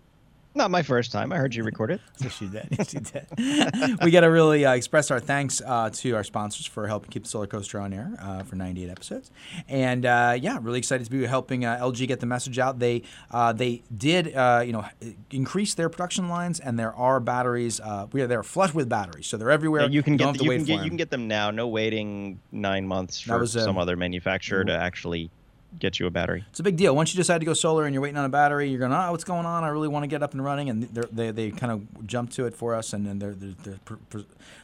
[0.56, 1.34] Not my first time.
[1.34, 2.00] I heard you record it.
[2.20, 2.68] yes, you did.
[2.72, 4.00] Yes, you did.
[4.02, 7.24] we got to really uh, express our thanks uh, to our sponsors for helping keep
[7.24, 9.32] the Solar Coaster on air uh, for 98 episodes.
[9.68, 12.80] And uh, yeah, really excited to be helping uh, LG get the message out.
[12.80, 14.86] They uh, they did you know
[15.30, 17.82] increase their production lines, and there are batteries.
[18.14, 19.90] we are they're flush with batteries, so they're everywhere.
[19.90, 21.52] You can get the, you can get, you can get them now.
[21.52, 25.30] No waiting nine months for some other manufacturer to actually
[25.80, 26.46] get you a battery.
[26.50, 26.96] It's a big deal.
[26.96, 29.12] Once you decide to go solar and you're waiting on a battery, you're going, oh,
[29.12, 29.64] what's going on?
[29.64, 30.70] I really want to get up and running.
[30.70, 33.80] And they they kind of jump to it for us, and, and they're, they're, they're
[33.86, 34.20] pr- pr-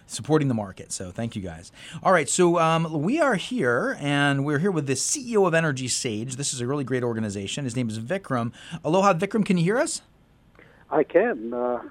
[0.08, 0.92] supporting the market.
[0.92, 1.72] So thank you guys.
[2.04, 5.88] All right, so um, we are here, and we're here with the CEO of Energy
[5.88, 6.36] Sage.
[6.36, 7.66] This is a really great organization.
[7.66, 8.52] His name is Vikram.
[8.84, 9.46] Aloha, Vikram.
[9.46, 10.02] Can you hear us?
[10.90, 11.54] I can.
[11.54, 11.82] Uh,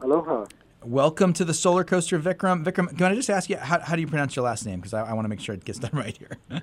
[0.00, 0.46] aloha.
[0.82, 2.64] Welcome to the Solar Coaster, Vikram.
[2.64, 4.80] Vikram, can I just ask you, how, how do you pronounce your last name?
[4.80, 6.62] Because I, I want to make sure it gets done right here.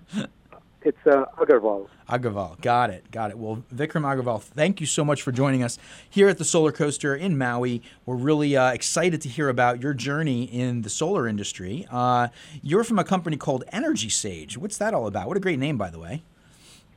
[0.87, 1.89] It's uh, Aggarwal.
[2.07, 2.61] Aggarwal.
[2.61, 3.11] Got it.
[3.11, 3.37] Got it.
[3.37, 5.77] Well, Vikram Aggarwal, thank you so much for joining us
[6.09, 7.81] here at the Solar Coaster in Maui.
[8.05, 11.85] We're really uh, excited to hear about your journey in the solar industry.
[11.91, 12.29] Uh,
[12.61, 14.57] you're from a company called Energy Sage.
[14.57, 15.27] What's that all about?
[15.27, 16.23] What a great name, by the way.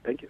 [0.04, 0.28] Thank you.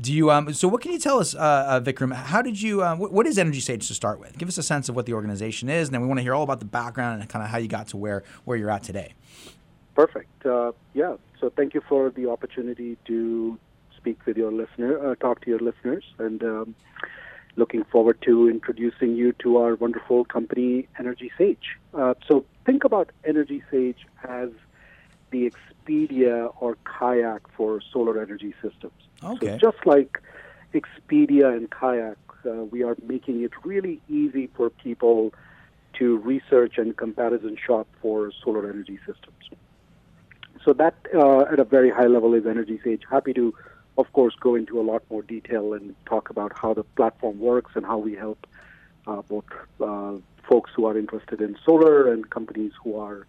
[0.00, 0.66] Do you um, so?
[0.66, 2.12] What can you tell us, uh, uh, Vikram?
[2.12, 2.82] How did you?
[2.82, 4.36] Uh, what is Energy Sage to start with?
[4.36, 6.34] Give us a sense of what the organization is, and then we want to hear
[6.34, 8.82] all about the background and kind of how you got to where where you're at
[8.82, 9.14] today.
[9.94, 10.44] Perfect.
[10.44, 11.14] Uh, yeah.
[11.40, 13.58] So thank you for the opportunity to
[13.96, 16.74] speak with your listener, uh, talk to your listeners, and um,
[17.56, 21.76] looking forward to introducing you to our wonderful company, Energy Sage.
[21.92, 24.50] Uh, so think about Energy Sage as
[25.30, 28.92] the Expedia or Kayak for solar energy systems.
[29.22, 29.58] Okay.
[29.60, 30.22] So just like
[30.72, 35.32] Expedia and Kayak, uh, we are making it really easy for people
[35.94, 39.50] to research and comparison shop for solar energy systems.
[40.66, 43.02] So that, uh, at a very high level, is Energy Sage.
[43.08, 43.54] Happy to,
[43.98, 47.70] of course, go into a lot more detail and talk about how the platform works
[47.76, 48.48] and how we help
[49.06, 49.44] uh, both
[49.80, 50.14] uh,
[50.50, 53.28] folks who are interested in solar and companies who are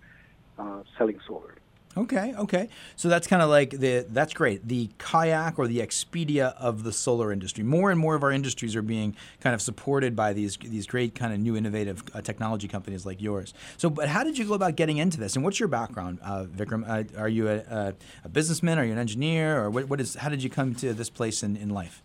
[0.57, 1.53] uh, selling solar.
[1.97, 2.69] Okay, okay.
[2.95, 4.67] So that's kind of like the that's great.
[4.67, 7.63] The kayak or the Expedia of the solar industry.
[7.63, 11.15] More and more of our industries are being kind of supported by these these great
[11.15, 13.53] kind of new innovative uh, technology companies like yours.
[13.77, 15.35] So, but how did you go about getting into this?
[15.35, 16.87] And what's your background, uh, Vikram?
[16.87, 17.93] Uh, are you a, a,
[18.25, 18.77] a, businessman?
[18.77, 19.59] Are you an engineer?
[19.63, 20.15] Or what, what is?
[20.15, 22.03] How did you come to this place in, in life?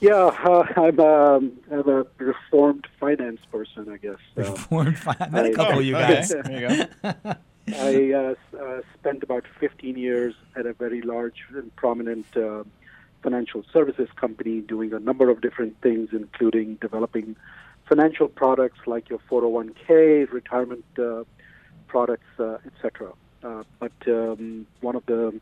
[0.00, 0.12] Yeah,
[0.44, 4.18] uh, I'm, um, I'm a reformed finance person, I guess.
[4.34, 5.32] Reformed finance.
[5.32, 6.28] Met a couple of you guys.
[6.44, 7.34] there you go.
[7.72, 12.64] I uh, uh, spent about 15 years at a very large and prominent uh,
[13.22, 17.36] financial services company doing a number of different things, including developing
[17.88, 21.24] financial products like your 401k, retirement uh,
[21.88, 23.12] products, uh, etc.
[23.42, 25.38] Uh, but um, one of the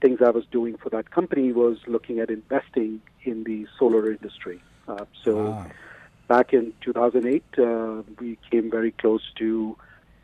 [0.00, 4.62] things I was doing for that company was looking at investing in the solar industry.
[5.24, 5.66] so wow.
[6.28, 7.42] back in 2008,
[8.20, 9.76] we came very close to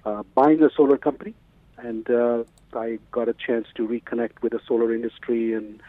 [0.05, 1.35] uh, buying a solar company,
[1.79, 5.81] and uh, I got a chance to reconnect with the solar industry and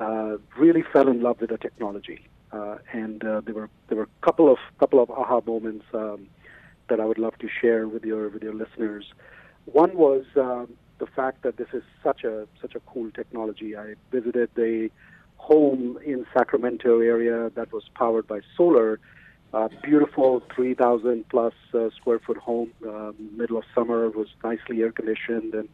[0.00, 2.28] uh, really fell in love with the technology.
[2.50, 6.28] Uh, and uh, there were there were a couple of couple of aha moments um,
[6.88, 9.12] that I would love to share with your with your listeners.
[9.66, 13.76] One was um, the fact that this is such a such a cool technology.
[13.76, 14.90] I visited the
[15.36, 18.98] home in Sacramento area that was powered by solar,
[19.52, 24.92] uh, beautiful 3,000 plus uh, square foot home, uh, middle of summer, was nicely air
[24.92, 25.68] conditioned and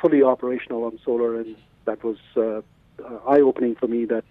[0.00, 1.38] fully operational on solar.
[1.38, 2.62] And that was uh,
[3.02, 4.24] uh, eye opening for me that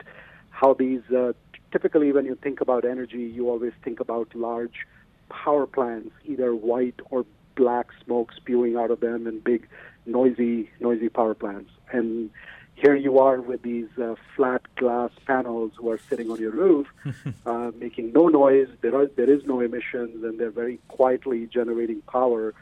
[0.49, 1.33] how these uh,
[1.73, 4.85] typically, when you think about energy, you always think about large
[5.29, 9.67] power plants, either white or black smoke spewing out of them, and big,
[10.05, 11.71] noisy, noisy power plants.
[11.91, 12.29] And
[12.75, 16.87] here you are with these uh, flat glass panels who are sitting on your roof,
[17.45, 18.67] uh, making no noise.
[18.81, 22.53] There are there is no emissions, and they're very quietly generating power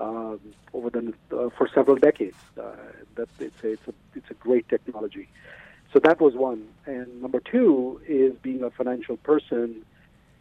[0.00, 0.40] um,
[0.72, 2.36] over the uh, for several decades.
[2.58, 2.72] Uh,
[3.16, 5.28] that it's a, it's a it's a great technology.
[5.92, 6.68] So that was one.
[6.86, 9.84] And number two is being a financial person.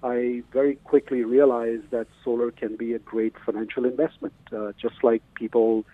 [0.01, 5.21] I very quickly realized that solar can be a great financial investment, uh, just like
[5.33, 5.85] people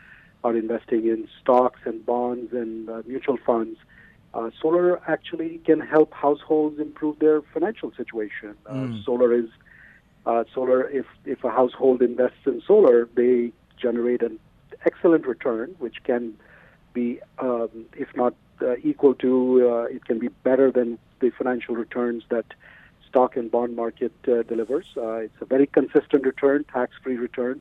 [0.46, 3.78] are investing in stocks and bonds and uh, mutual funds.
[4.36, 8.52] Uh, solar actually can help households improve their financial situation.
[8.68, 9.04] Uh, Mm.
[9.08, 9.50] Solar is
[10.30, 10.80] uh, solar.
[11.02, 13.36] If if a household invests in solar, they
[13.86, 14.36] generate an
[14.90, 16.24] excellent return, which can
[16.98, 17.08] be,
[17.48, 17.72] um,
[18.04, 19.32] if not uh, equal to,
[19.72, 20.90] uh, it can be better than
[21.22, 22.48] the financial returns that
[23.08, 24.88] stock and bond market uh, delivers.
[25.06, 27.56] Uh, it's a very consistent return, tax-free return.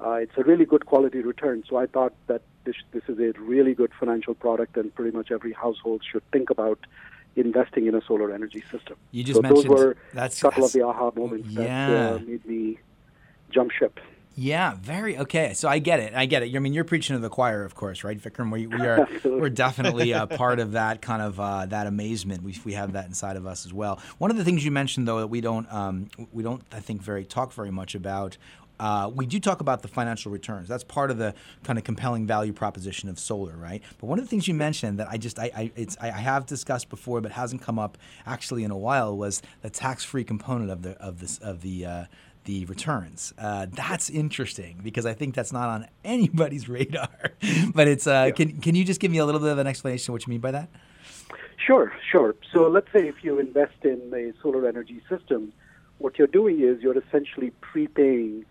[0.00, 1.64] Uh, it's a really good quality return.
[1.68, 5.30] So I thought that this this is a really good financial product, and pretty much
[5.30, 6.78] every household should think about
[7.36, 8.96] investing in a solar energy system.
[9.10, 12.10] You just so mentioned those were that's a couple of the aha moments that Yeah.
[12.14, 12.78] uh, made me
[13.50, 13.98] jump ship.
[14.40, 15.52] Yeah, very okay.
[15.54, 16.14] So I get it.
[16.14, 16.54] I get it.
[16.54, 18.52] I mean, you're preaching to the choir, of course, right, Vikram?
[18.52, 22.44] We, we are we're definitely a part of that kind of uh, that amazement.
[22.44, 24.00] We, we have that inside of us as well.
[24.18, 27.02] One of the things you mentioned, though, that we don't um, we don't I think
[27.02, 28.36] very talk very much about.
[28.80, 30.68] Uh, we do talk about the financial returns.
[30.68, 33.82] That's part of the kind of compelling value proposition of solar, right?
[33.98, 36.46] But one of the things you mentioned that I just I, I it's I have
[36.46, 40.82] discussed before, but hasn't come up actually in a while was the tax-free component of
[40.82, 42.04] the of this of the uh,
[42.44, 43.34] the returns.
[43.38, 47.08] Uh, that's interesting because I think that's not on anybody's radar.
[47.74, 50.10] but it's uh, can can you just give me a little bit of an explanation
[50.10, 50.68] of what you mean by that?
[51.64, 52.34] Sure, sure.
[52.54, 55.52] So let's say if you invest in a solar energy system,
[55.98, 58.46] what you're doing is you're essentially prepaying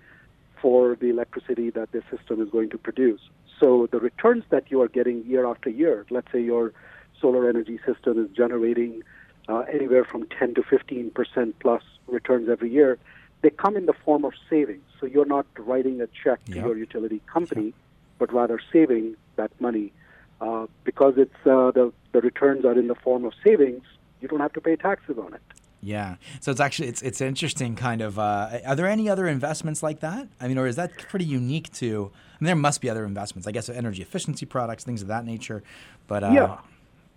[0.62, 3.22] for the electricity that the system is going to produce.
[3.60, 6.74] So the returns that you are getting year after year, let's say your
[7.20, 9.02] solar energy system is generating
[9.50, 12.98] uh, anywhere from 10 to 15 percent plus returns every year,
[13.42, 14.84] they come in the form of savings.
[15.00, 16.66] So you're not writing a check to Yeah.
[16.66, 17.74] your utility company,
[18.20, 19.92] but rather saving that money.
[20.40, 23.84] Uh, because it's uh, the the returns are in the form of savings,
[24.22, 25.42] you don't have to pay taxes on it.
[25.82, 26.16] Yeah.
[26.42, 28.18] So it's actually it's it's interesting kind of.
[28.18, 30.28] Uh, are there any other investments like that?
[30.42, 32.12] I mean, or is that pretty unique to?
[32.14, 33.48] I mean, there must be other investments.
[33.48, 35.64] I guess energy efficiency products, things of that nature.
[36.08, 36.58] But uh, yeah,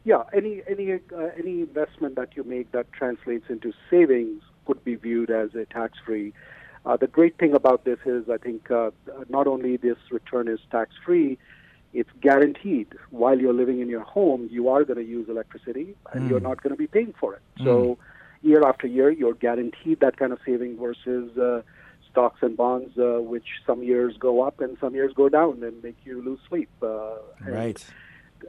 [0.05, 0.25] yeah.
[0.33, 5.31] Any any uh, any investment that you make that translates into savings could be viewed
[5.31, 6.33] as a tax-free.
[6.87, 8.90] Uh, the great thing about this is, I think, uh,
[9.29, 11.37] not only this return is tax-free,
[11.92, 12.88] it's guaranteed.
[13.11, 16.62] While you're living in your home, you are going to use electricity, and you're not
[16.62, 17.42] going to be paying for it.
[17.64, 17.99] So,
[18.42, 21.62] year after year, you're guaranteed that kind of saving versus uh,
[22.11, 25.83] stocks and bonds, uh, which some years go up and some years go down and
[25.83, 26.70] make you lose sleep.
[26.83, 27.87] Uh, and right.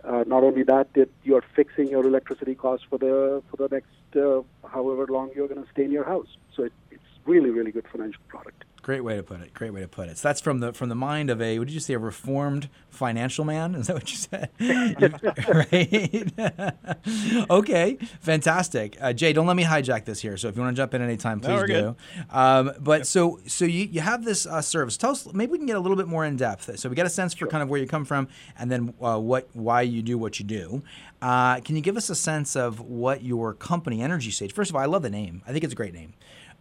[0.04, 4.16] uh, not only that, that you're fixing your electricity costs for the for the next
[4.16, 6.38] uh, however long you're going to stay in your house.
[6.56, 8.64] So it, it's really really good financial product.
[8.82, 9.54] Great way to put it.
[9.54, 10.18] Great way to put it.
[10.18, 12.68] So that's from the from the mind of a what did you say a reformed
[12.90, 13.76] financial man?
[13.76, 14.50] Is that what you said?
[16.50, 17.46] right.
[17.52, 17.96] okay.
[18.22, 18.98] Fantastic.
[19.00, 20.36] Uh, Jay, don't let me hijack this here.
[20.36, 21.96] So if you want to jump in anytime, please No, do.
[22.32, 24.98] Um, but so so you, you have this uh, service.
[24.98, 25.32] Tell us.
[25.32, 26.80] Maybe we can get a little bit more in depth.
[26.80, 29.20] So we get a sense for kind of where you come from, and then uh,
[29.20, 30.82] what why you do what you do.
[31.22, 34.54] Uh, can you give us a sense of what your company, Energy Sage?
[34.54, 35.44] First of all, I love the name.
[35.46, 36.14] I think it's a great name.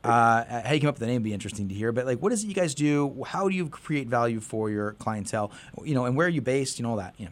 [0.03, 1.93] Uh, how you came up with the name would be interesting to hear.
[1.93, 3.23] But like, what is it you guys do?
[3.27, 5.53] How do you create value for your clientele?
[5.85, 6.79] You know, and where are you based?
[6.79, 7.15] You know all that.
[7.19, 7.29] Yeah.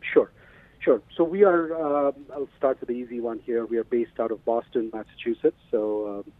[0.00, 0.30] Sure,
[0.80, 1.00] sure.
[1.16, 2.08] So we are.
[2.08, 3.64] Um, I'll start with the easy one here.
[3.64, 5.60] We are based out of Boston, Massachusetts.
[5.70, 6.32] So um,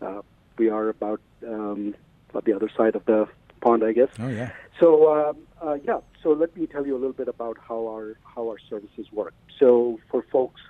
[0.00, 0.22] uh,
[0.58, 1.94] we are about um,
[2.32, 3.28] on the other side of the
[3.60, 4.10] pond, I guess.
[4.20, 4.50] Oh yeah.
[4.78, 8.16] So um, uh, yeah, so let me tell you a little bit about how our
[8.24, 9.34] how our services work.
[9.58, 10.60] So for folks,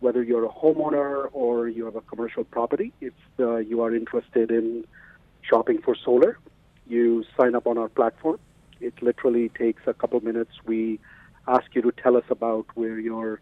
[0.00, 4.50] whether you're a homeowner or you have a commercial property, if uh, you are interested
[4.50, 4.84] in
[5.42, 6.38] shopping for solar,
[6.86, 8.38] you sign up on our platform.
[8.80, 10.52] It literally takes a couple minutes.
[10.64, 10.98] We
[11.46, 13.40] ask you to tell us about where your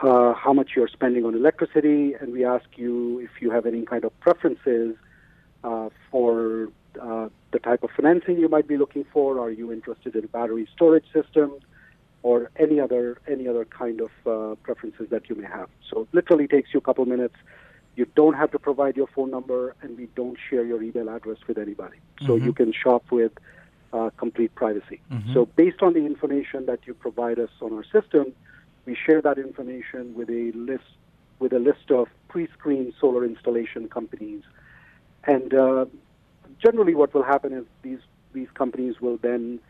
[0.00, 3.84] uh, how much you're spending on electricity, and we ask you if you have any
[3.84, 4.96] kind of preferences
[5.62, 6.68] uh, for
[7.00, 9.40] uh, the type of financing you might be looking for.
[9.40, 11.58] Are you interested in battery storage system,
[12.24, 13.04] or any other
[13.34, 15.68] any other kind of uh, preferences that you may have?
[15.88, 17.38] So it literally takes you a couple minutes.
[18.00, 21.38] You don't have to provide your phone number, and we don't share your email address
[21.48, 21.98] with anybody.
[22.26, 23.32] So you can shop with
[23.92, 24.98] uh, complete privacy.
[25.34, 28.24] So based on the information that you provide us on our system,
[28.86, 30.84] We share that information with a list
[31.38, 34.42] with a list of pre-screened solar installation companies,
[35.24, 35.86] and uh,
[36.62, 38.00] generally, what will happen is these
[38.32, 39.60] these companies will then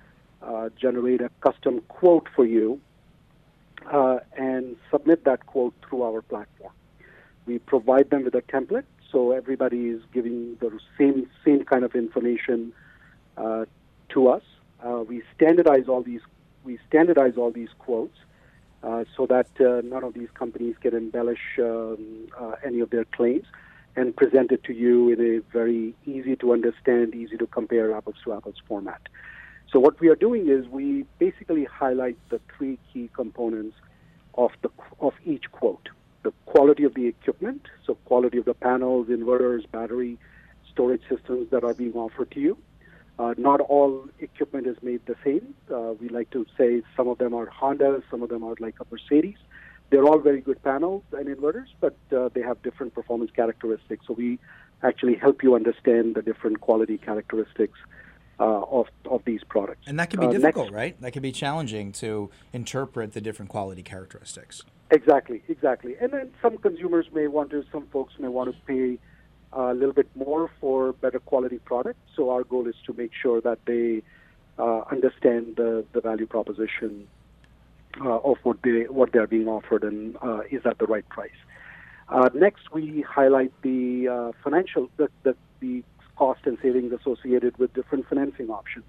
[0.46, 2.80] uh, generate a custom quote for you
[3.92, 6.72] uh, and submit that quote through our platform.
[7.46, 11.94] We provide them with a template, so everybody is giving the same same kind of
[11.94, 12.72] information
[13.36, 13.66] uh,
[14.10, 14.42] to us.
[14.84, 16.22] Uh, we standardize all these
[16.64, 18.16] we standardize all these quotes
[18.82, 22.28] uh, so that uh, none of these companies can embellish um,
[22.64, 23.44] any of their claims
[23.96, 28.16] and present it to you in a very easy to understand, easy to compare apples
[28.24, 29.00] to apples format.
[29.74, 33.76] So what we are doing is we basically highlight the three key components
[34.34, 34.70] of the
[35.00, 35.88] of each quote:
[36.22, 40.16] the quality of the equipment, so quality of the panels, inverters, battery,
[40.70, 42.56] storage systems that are being offered to you.
[43.18, 45.56] Uh, not all equipment is made the same.
[45.68, 48.76] Uh, we like to say some of them are Honda, some of them are like
[48.78, 49.38] a Mercedes.
[49.90, 54.06] They're all very good panels and inverters, but uh, they have different performance characteristics.
[54.06, 54.38] So we
[54.84, 57.78] actually help you understand the different quality characteristics
[58.40, 58.44] uh,
[58.78, 59.86] of of these products.
[59.86, 61.00] And that can be Uh, difficult, next- right?
[61.00, 64.64] That can be challenging to interpret the different quality characteristics.
[64.90, 65.96] Exactly, exactly.
[66.00, 68.98] And then some consumers may want to, some folks may want to pay
[69.52, 71.98] a little bit more for better quality product.
[72.16, 74.02] So our goal is to make sure that they
[74.58, 77.06] uh, understand the, the value proposition
[78.00, 81.08] uh, of what they what they are being offered and uh, is at the right
[81.08, 81.30] price.
[82.08, 85.82] Uh, next, we highlight the uh, financial the, the the
[86.16, 88.86] cost and savings associated with different financing options.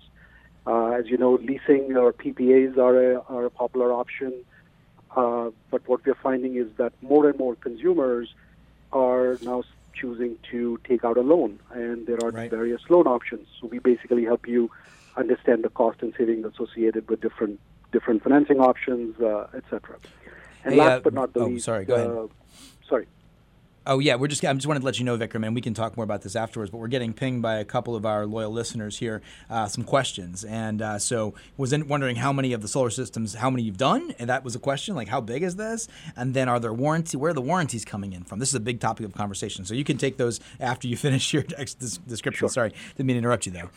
[0.67, 4.34] Uh, as you know, leasing or PPAs are a, are a popular option.
[5.15, 8.34] Uh, but what we're finding is that more and more consumers
[8.91, 9.63] are now
[9.93, 12.51] choosing to take out a loan, and there are Right.
[12.51, 13.47] various loan options.
[13.59, 14.69] So we basically help you
[15.15, 17.59] understand the cost and savings associated with different
[17.91, 19.95] different financing options, uh, etc.
[20.65, 22.07] And Hey, last uh, but not the oh, least, sorry, go ahead.
[22.09, 22.28] uh,
[22.89, 23.07] sorry.
[23.88, 24.43] Oh yeah, we're just.
[24.43, 26.36] I just wanted to let you know, Vikram, and we can talk more about this
[26.36, 26.71] afterwards.
[26.71, 30.43] But we're getting pinged by a couple of our loyal listeners here, uh, some questions,
[30.43, 33.77] and uh, so was in, wondering how many of the solar systems, how many you've
[33.77, 34.95] done, and that was a question.
[34.95, 35.88] Like, how big is this?
[36.15, 37.15] And then, are there warranty?
[37.15, 38.39] Where are the warranties coming in from?
[38.39, 39.65] This is a big topic of conversation.
[39.65, 42.49] So you can take those after you finish your ex- des- description.
[42.49, 43.69] Sorry, didn't mean to interrupt you there.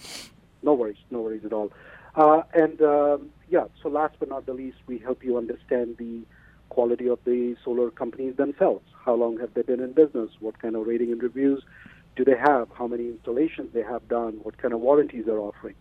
[0.62, 1.70] No worries, no worries at all.
[2.14, 6.22] Uh, and um yeah, so last but not the least, we help you understand the
[6.68, 8.84] quality of the solar companies themselves.
[9.08, 10.28] How long have they been in business?
[10.38, 11.62] What kind of rating and reviews
[12.14, 12.68] do they have?
[12.74, 14.34] How many installations they have done?
[14.42, 15.76] What kind of warranties they're offering?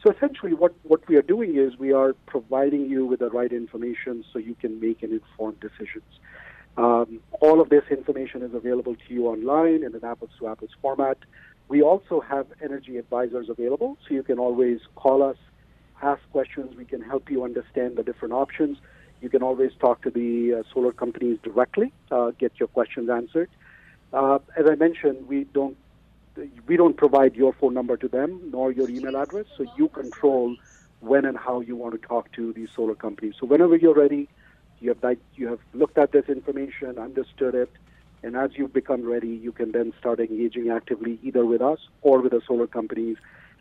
[0.00, 3.50] So essentially, what, what we are doing is we are providing you with the right
[3.50, 6.04] information so you can make an informed decisions.
[6.76, 10.70] Um, all of this information is available to you online in an apples to apples
[10.80, 11.18] format.
[11.66, 15.36] We also have energy advisors available, so you can always call us,
[16.00, 16.76] ask questions.
[16.76, 18.78] We can help you understand the different options.
[19.20, 23.50] You can always talk to the uh, solar companies directly, uh, get your questions answered.
[24.12, 25.76] Uh, as I mentioned, we don't
[26.68, 30.54] we don't provide your phone number to them nor your email address, so you control
[31.00, 33.34] when and how you want to talk to these solar companies.
[33.40, 34.28] So whenever you're ready,
[34.80, 37.70] you have you have looked at this information, understood it,
[38.22, 42.20] and as you become ready, you can then start engaging actively either with us or
[42.20, 43.16] with the solar companies.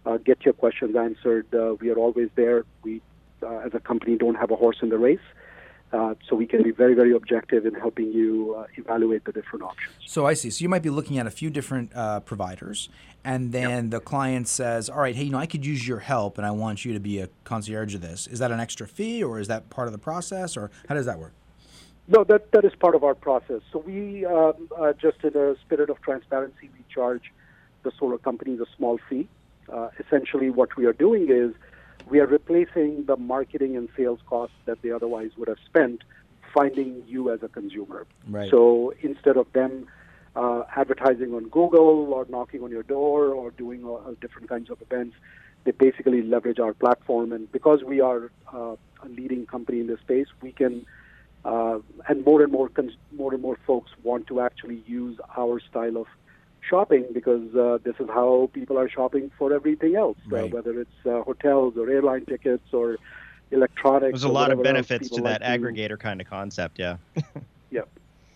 [0.05, 1.45] Uh, get your questions answered.
[1.53, 2.63] Uh, we are always there.
[2.81, 3.01] We,
[3.43, 5.19] uh, as a company, don't have a horse in the race.
[5.93, 9.63] Uh, so we can be very, very objective in helping you uh, evaluate the different
[9.63, 9.95] options.
[10.05, 10.49] So I see.
[10.49, 12.89] So you might be looking at a few different uh, providers,
[13.23, 16.37] and then the client says, "All right, hey, you know, I could use your help,
[16.37, 18.27] and I want you to be a concierge of this.
[18.27, 21.05] Is that an extra fee, or is that part of the process, or how does
[21.05, 21.31] that work?"
[22.09, 23.61] No, that that is part of our process.
[23.71, 27.31] So we um, uh, just in a spirit of transparency, we charge
[27.83, 29.27] the solar companies a small fee.
[29.71, 31.53] Uh, essentially, what we are doing is
[32.09, 36.03] we are replacing the marketing and sales costs that they otherwise would have spent
[36.53, 38.05] finding you as a consumer.
[38.27, 38.49] Right.
[38.49, 39.87] So instead of them
[40.35, 44.81] uh, advertising on Google or knocking on your door or doing uh, different kinds of
[44.81, 45.15] events,
[45.63, 47.33] they basically leverage our platform.
[47.33, 50.85] And because we are uh, a leading company in this space, we can
[51.45, 51.79] uh,
[52.09, 55.97] and more and more cons- more and more folks want to actually use our style
[55.97, 56.07] of
[56.69, 60.45] shopping because uh, this is how people are shopping for everything else, Right.
[60.45, 62.97] uh, whether it's uh, hotels or airline tickets or
[63.51, 64.11] electronics.
[64.11, 66.97] There's a lot of benefits to that like aggregator kind of concept, yeah.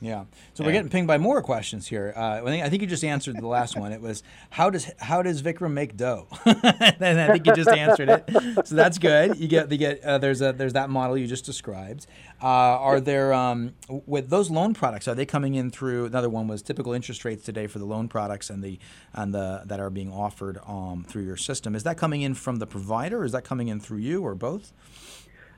[0.02, 0.12] Yeah.
[0.12, 0.24] Yeah.
[0.56, 2.14] So we're getting pinged by more questions here.
[2.18, 3.92] Uh, I, think, I think you just answered the last one.
[3.92, 6.28] It was how does how does Vikram make dough?
[6.46, 8.68] and I think you just answered it.
[8.68, 9.38] So that's good.
[9.38, 12.08] You get the get uh, there's a there's that model you just described.
[12.42, 15.08] Uh, are there um, with those loan products?
[15.08, 16.06] Are they coming in through?
[16.06, 18.80] Another one was typical interest rates today for the loan products and the
[19.14, 21.76] and the that are being offered um, through your system.
[21.76, 23.22] Is that coming in from the provider?
[23.22, 24.74] Or is that coming in through you or both?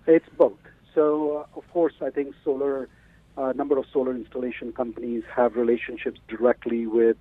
[0.06, 0.58] It's both.
[0.94, 2.90] So, uh, of course, I think solar,
[3.38, 7.18] a uh, number of solar installation companies have relationships directly with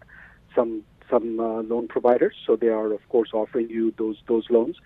[0.54, 2.34] some some uh, loan providers.
[2.46, 4.76] So they are, of course, offering you those those loans.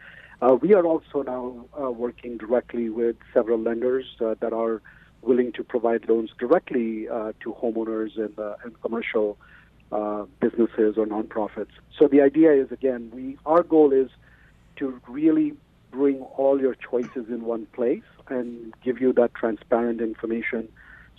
[0.41, 4.83] Uh, we are also now uh, working directly with several lenders that are
[5.23, 9.39] willing to provide loans directly to homeowners and, and commercial
[10.41, 11.75] businesses or nonprofits.
[11.99, 14.11] So the idea is, again, we our goal is
[14.77, 15.55] to really
[15.91, 20.69] bring all your choices in one place and give you that transparent information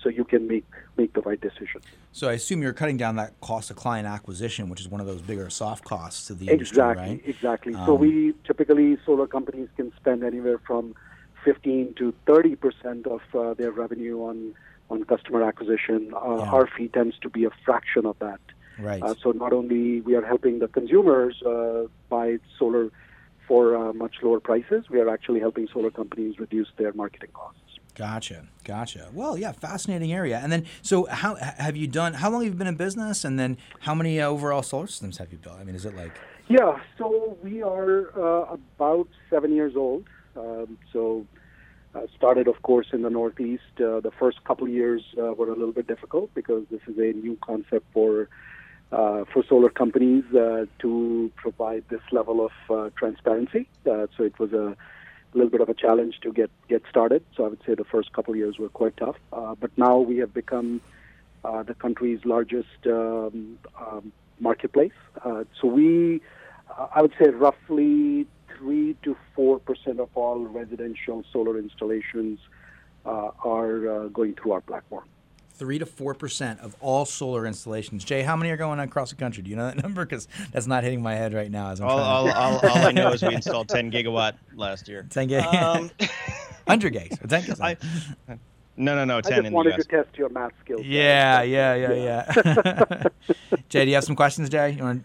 [0.01, 0.65] so you can make
[0.97, 1.81] make the right decision.
[2.11, 5.07] So I assume you're cutting down that cost of client acquisition, which is one of
[5.07, 7.21] those bigger soft costs to the industry, exactly, right?
[7.25, 7.75] Exactly.
[7.75, 10.95] Um, so we typically solar companies can spend anywhere from
[11.43, 14.53] 15 to 30 percent of uh, their revenue on
[14.89, 16.13] on customer acquisition.
[16.13, 16.51] Uh, yeah.
[16.51, 18.39] Our fee tends to be a fraction of that.
[18.79, 19.01] Right.
[19.01, 22.91] Uh, so not only we are helping the consumers uh, buy solar
[23.47, 27.59] for uh, much lower prices, we are actually helping solar companies reduce their marketing costs.
[27.97, 29.09] Gotcha, gotcha.
[29.11, 30.39] Well, yeah, fascinating area.
[30.43, 32.13] And then, so how have you done?
[32.13, 33.25] How long have you been in business?
[33.25, 35.57] And then, how many uh, overall solar systems have you built?
[35.59, 36.11] I mean, is it like?
[36.47, 40.05] Yeah, so we are uh, about seven years old.
[40.35, 41.25] Um, so,
[41.95, 43.63] uh, started, of course, in the Northeast.
[43.77, 47.17] Uh, the first couple years uh, were a little bit difficult because this is a
[47.17, 48.29] new concept for
[48.91, 50.23] uh, for solar companies
[50.79, 53.67] to provide this level of transparency.
[53.83, 54.77] so it was a
[55.33, 57.23] a little bit of a challenge to get get started.
[57.35, 59.17] So I would say the first couple of years were quite tough.
[59.31, 60.81] Uh, but now we have become
[61.43, 64.97] uh, the country's largest um, um, marketplace.
[65.23, 66.21] Uh, so we,
[66.77, 72.39] uh, I would say, roughly three to four percent of all residential solar installations
[73.05, 75.05] uh, are uh, going through our platform
[75.57, 78.03] three to four percent of all solar installations.
[78.03, 79.43] Jay, how many are going across the country?
[79.43, 80.05] Do you know that number?
[80.05, 81.71] Because that's not hitting my head right now.
[81.71, 85.05] As I'm all, all, all, all, I know is we installed 10 gigawatt last year.
[85.09, 85.43] 10 gig.
[85.43, 85.91] Um,
[86.65, 87.17] 100 gigs.
[87.27, 87.61] 10 gigs.
[87.61, 87.77] I,
[88.77, 89.21] no, no, no.
[89.21, 89.85] 10 I just in wanted the US.
[89.85, 90.81] to test your math skills.
[90.85, 92.25] Yeah, yeah, yeah, yeah.
[92.35, 93.03] yeah.
[93.69, 94.71] Jay, do you have some questions, Jay?
[94.71, 95.03] You want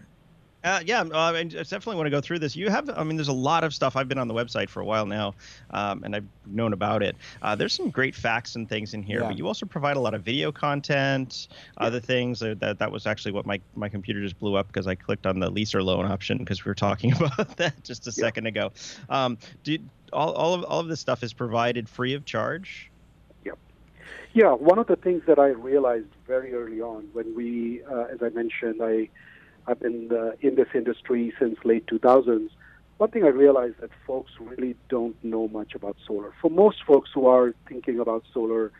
[0.63, 2.55] uh, yeah, uh, I definitely want to go through this.
[2.55, 3.95] You have, I mean, there's a lot of stuff.
[3.97, 5.35] I've been on the website for a while now,
[5.71, 7.17] um, and I've known about it.
[7.41, 9.27] Uh, there's some great facts and things in here, yeah.
[9.27, 11.87] but you also provide a lot of video content, yeah.
[11.87, 12.39] other things.
[12.39, 15.39] That, that was actually what my, my computer just blew up because I clicked on
[15.39, 18.23] the lease or loan option because we were talking about that just a yeah.
[18.23, 18.71] second ago.
[19.09, 19.77] Um, do
[20.13, 22.89] all, all of all of this stuff is provided free of charge?
[23.43, 23.57] Yep.
[24.33, 28.23] Yeah, one of the things that I realized very early on when we, uh, as
[28.23, 29.09] I mentioned, I
[29.67, 32.49] I've been uh, in this industry since late 2000s.
[32.97, 36.31] One thing I realized that folks really don't know much about solar.
[36.41, 38.71] For most folks who are thinking about solar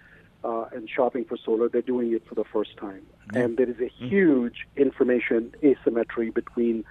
[0.44, 3.02] uh, and shopping for solar, they're doing it for the first time.
[3.28, 3.38] Mm-hmm.
[3.38, 4.08] And there is a mm-hmm.
[4.08, 6.86] huge information asymmetry between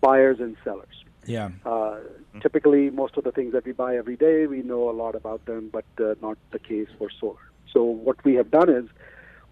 [0.00, 1.04] buyers and sellers.
[1.24, 1.50] Yeah.
[1.64, 2.40] Uh, mm-hmm.
[2.40, 5.44] Typically, most of the things that we buy every day, we know a lot about
[5.46, 7.36] them, but uh, not the case for solar.
[7.72, 8.88] So what we have done is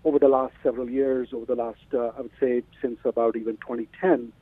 [0.06, 3.56] over the last several years, over the last, uh, I would say, since about even
[3.56, 4.32] 2010,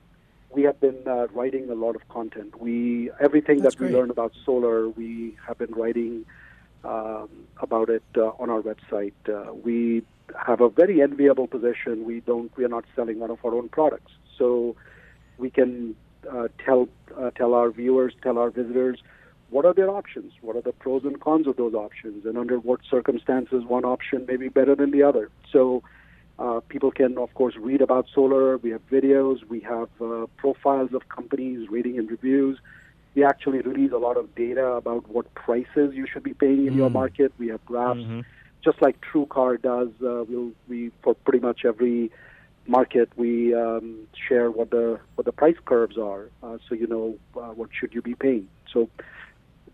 [0.50, 2.60] we have been uh, writing a lot of content.
[2.60, 3.92] We everything That's that great.
[3.92, 6.26] we learn about solar, we have been writing
[6.84, 7.30] um,
[7.62, 9.14] about it uh, on our website.
[9.26, 10.02] Uh, we
[10.36, 12.04] have a very enviable position.
[12.04, 14.76] We don't, we are not selling one of our own products, so
[15.38, 15.96] we can
[16.30, 16.88] uh, tell
[17.18, 19.02] uh, tell our viewers, tell our visitors
[19.54, 20.32] what are their options?
[20.40, 22.26] What are the pros and cons of those options?
[22.26, 25.30] And under what circumstances one option may be better than the other?
[25.52, 25.84] So
[26.40, 28.56] uh, people can, of course, read about solar.
[28.56, 29.44] We have videos.
[29.48, 32.58] We have uh, profiles of companies, rating and reviews.
[33.14, 36.74] We actually release a lot of data about what prices you should be paying in
[36.74, 36.78] mm.
[36.78, 37.32] your market.
[37.38, 38.22] We have graphs, mm-hmm.
[38.64, 39.90] just like TrueCar does.
[40.02, 42.10] Uh, we'll, we for pretty much every
[42.66, 47.16] market we um, share what the what the price curves are, uh, so you know
[47.40, 48.48] uh, what should you be paying.
[48.72, 48.88] So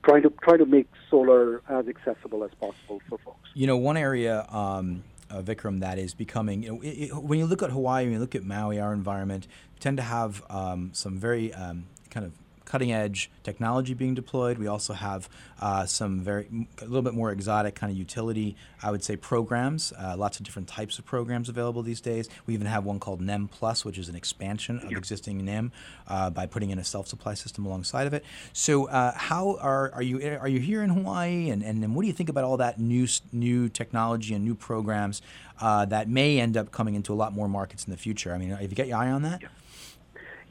[0.04, 3.50] trying to try to make solar as accessible as possible for folks.
[3.54, 4.46] You know, one area.
[4.48, 6.64] Um, uh, Vikram, that is becoming.
[6.64, 8.92] You know, it, it, when you look at Hawaii, when you look at Maui, our
[8.92, 9.46] environment,
[9.78, 12.32] tend to have um, some very um, kind of
[12.70, 14.56] cutting edge technology being deployed.
[14.56, 15.28] We also have
[15.60, 16.46] uh, some very
[16.80, 19.92] a little bit more exotic kind of utility, I would say, programs.
[19.98, 22.28] Uh, lots of different types of programs available these days.
[22.46, 25.72] We even have one called NEM Plus, which is an expansion of existing NEM
[26.06, 28.24] uh, by putting in a self supply system alongside of it.
[28.52, 32.02] So, uh, how are are you are you here in Hawaii, and, and, and what
[32.02, 35.22] do you think about all that new new technology and new programs
[35.60, 38.32] uh, that may end up coming into a lot more markets in the future?
[38.32, 39.42] I mean, have you got your eye on that?
[39.42, 39.48] Yeah.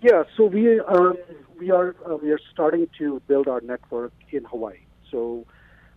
[0.01, 1.17] Yeah, so we um,
[1.59, 4.77] we are uh, we are starting to build our network in Hawaii.
[5.11, 5.45] So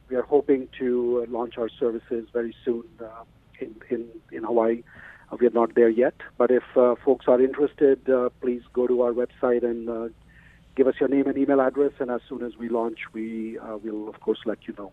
[0.08, 3.22] we are hoping to launch our services very soon uh,
[3.60, 4.82] in, in in Hawaii.
[5.30, 8.88] Uh, we are not there yet, but if uh, folks are interested, uh, please go
[8.88, 10.08] to our website and uh,
[10.74, 11.92] give us your name and email address.
[12.00, 14.90] And as soon as we launch, we will of course let you know.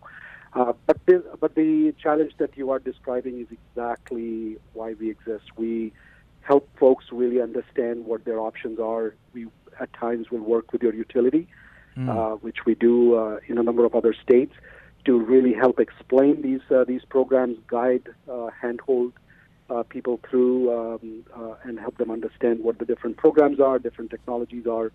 [0.52, 5.44] Uh, but the, but the challenge that you are describing is exactly why we exist.
[5.56, 5.92] We
[6.42, 9.14] help folks really understand what their options are.
[9.32, 9.46] We
[9.78, 11.48] at times will work with your utility,
[11.96, 12.08] mm.
[12.08, 14.54] uh, which we do uh, in a number of other states,
[15.04, 19.12] to really help explain these uh, these programs, guide, uh, handhold
[19.70, 21.24] uh, people through, um,
[21.64, 24.92] and help them understand what the different programs are, different technologies are,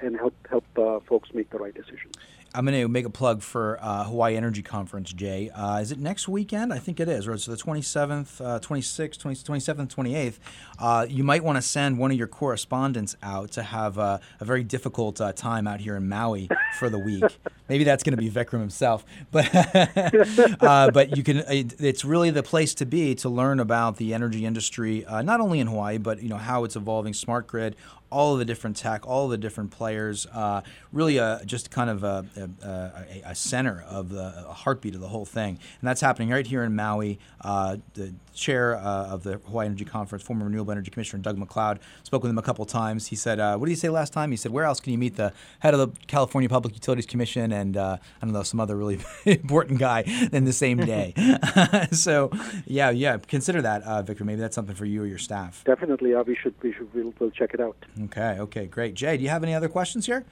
[0.00, 0.64] and help help
[1.06, 2.16] folks make the right decisions.
[2.52, 5.50] I'm going to make a plug for uh, Hawaii Energy Conference, Jay.
[5.50, 6.72] Uh, is it next weekend?
[6.72, 10.38] I think it is, Right, so the 27th, uh, 26th, 20, 27th, 28th.
[10.78, 14.64] Uh, you might want to send one of your correspondents out to have a very
[14.64, 16.48] difficult uh, time out here in Maui
[16.78, 17.22] for the week.
[17.68, 19.48] Maybe that's going to be Vikram himself, but
[20.60, 21.44] uh, but you can.
[21.46, 25.68] It's really the place to be to learn about the energy industry, not only in
[25.68, 27.76] Hawaii, but you know how it's evolving, smart grid,
[28.10, 32.04] all of the different tech, all the different players, uh, really a, just kind of
[32.04, 35.58] a, a, a, center of the heartbeat of the whole thing.
[35.80, 37.18] And that's happening right here in Maui.
[37.40, 41.78] Uh, the chair uh, of the Hawaii Energy Conference, former Renewable Energy Commissioner Doug McLeod,
[42.02, 43.08] spoke with him a couple times.
[43.08, 44.98] He said, uh, "What did he say last time?" He said, "Where else can you
[44.98, 48.60] meet the head of the California Public Utilities Commission and uh, I don't know some
[48.60, 51.14] other really important guy in the same day?"
[51.92, 52.30] so,
[52.66, 54.24] yeah, yeah, consider that, Victor.
[54.24, 55.62] Maybe that's something for you or your staff.
[55.64, 57.76] Definitely, should we should we'll, we'll check it out.
[58.04, 58.94] Okay, okay, great.
[58.94, 60.24] Jay, do you have any other questions here?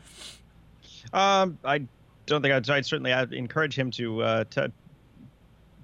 [1.13, 1.83] Um, I
[2.27, 4.73] don't think I'd, I'd certainly I'd encourage him to, uh, to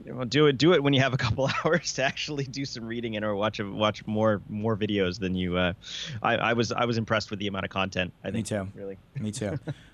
[0.06, 2.66] you know, do it do it when you have a couple hours to actually do
[2.66, 5.74] some reading and or watch a, watch more more videos than you uh,
[6.22, 8.68] I, I was I was impressed with the amount of content I think Me too.
[8.76, 9.60] really Me too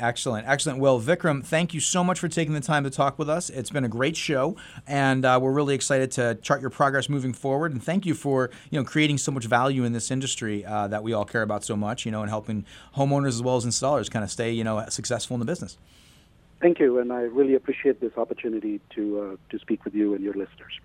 [0.00, 0.78] Excellent, excellent.
[0.78, 3.50] Well, Vikram, thank you so much for taking the time to talk with us.
[3.50, 4.56] It's been a great show,
[4.86, 7.72] and uh, we're really excited to chart your progress moving forward.
[7.72, 11.02] And thank you for you know creating so much value in this industry uh, that
[11.02, 12.06] we all care about so much.
[12.06, 12.64] You know, and helping
[12.96, 15.76] homeowners as well as installers kind of stay you know successful in the business.
[16.60, 20.22] Thank you, and I really appreciate this opportunity to uh, to speak with you and
[20.22, 20.78] your listeners.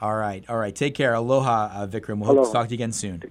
[0.00, 0.74] All right, all right.
[0.74, 1.12] Take care.
[1.12, 2.20] Aloha, uh, Vikram.
[2.20, 2.42] We'll Aloha.
[2.42, 3.22] hope to talk to you again soon.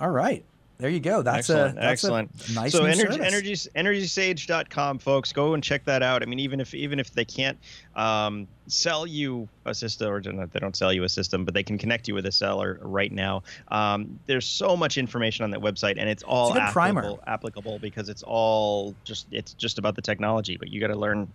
[0.00, 0.44] All right.
[0.78, 1.22] There you go.
[1.22, 1.72] That's excellent.
[1.72, 2.30] a that's excellent.
[2.50, 5.32] A nice so energy, energy energysage.com, folks.
[5.32, 6.22] Go and check that out.
[6.22, 7.58] I mean, even if even if they can't
[7.96, 11.78] um, sell you a system, or they don't sell you a system, but they can
[11.78, 13.42] connect you with a seller right now.
[13.72, 18.08] Um, there's so much information on that website, and it's all it's applicable, applicable because
[18.08, 20.56] it's all just it's just about the technology.
[20.56, 21.26] But you got to learn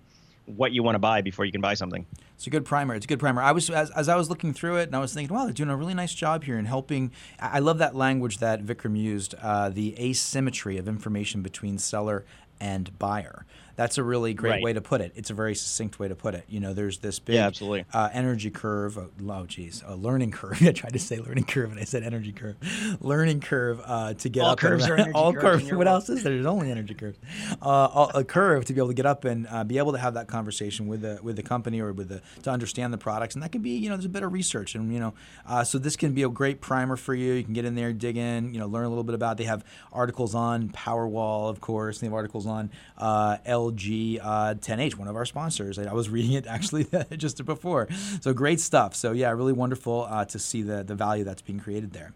[0.45, 2.05] what you want to buy before you can buy something.
[2.35, 2.95] It's a good primer.
[2.95, 3.41] It's a good primer.
[3.41, 5.53] I was as, as I was looking through it, and I was thinking, wow, they're
[5.53, 7.11] doing a really nice job here in helping.
[7.39, 12.25] I love that language that Vikram used, uh, the asymmetry of information between seller
[12.59, 13.45] and buyer.
[13.75, 14.63] That's a really great right.
[14.63, 15.13] way to put it.
[15.15, 16.45] It's a very succinct way to put it.
[16.47, 17.85] You know, there's this big yeah, absolutely.
[17.93, 18.97] Uh, energy curve.
[18.97, 20.61] Oh, oh, geez, a learning curve.
[20.61, 22.55] I tried to say learning curve, and I said energy curve.
[23.01, 24.59] Learning curve uh, to get all up.
[24.59, 25.71] Curves and, are all curves.
[25.71, 26.33] What else is there?
[26.33, 27.17] There's only energy curves.
[27.61, 30.13] Uh, a curve to be able to get up and uh, be able to have
[30.15, 33.43] that conversation with the with the company or with the to understand the products, and
[33.43, 35.13] that can be you know there's a bit of research, and you know
[35.45, 37.33] uh, so this can be a great primer for you.
[37.33, 39.33] You can get in there, dig in, you know, learn a little bit about.
[39.33, 39.37] It.
[39.39, 41.99] They have articles on Powerwall, of course.
[41.99, 43.37] They have articles on uh,
[43.71, 44.19] LG.
[44.21, 45.79] 10H, one of our sponsors.
[45.79, 46.87] I, was reading it actually
[47.17, 47.87] just before.
[48.21, 48.95] So great stuff.
[48.95, 52.13] So yeah, really wonderful uh, to see the, the value that's being created there.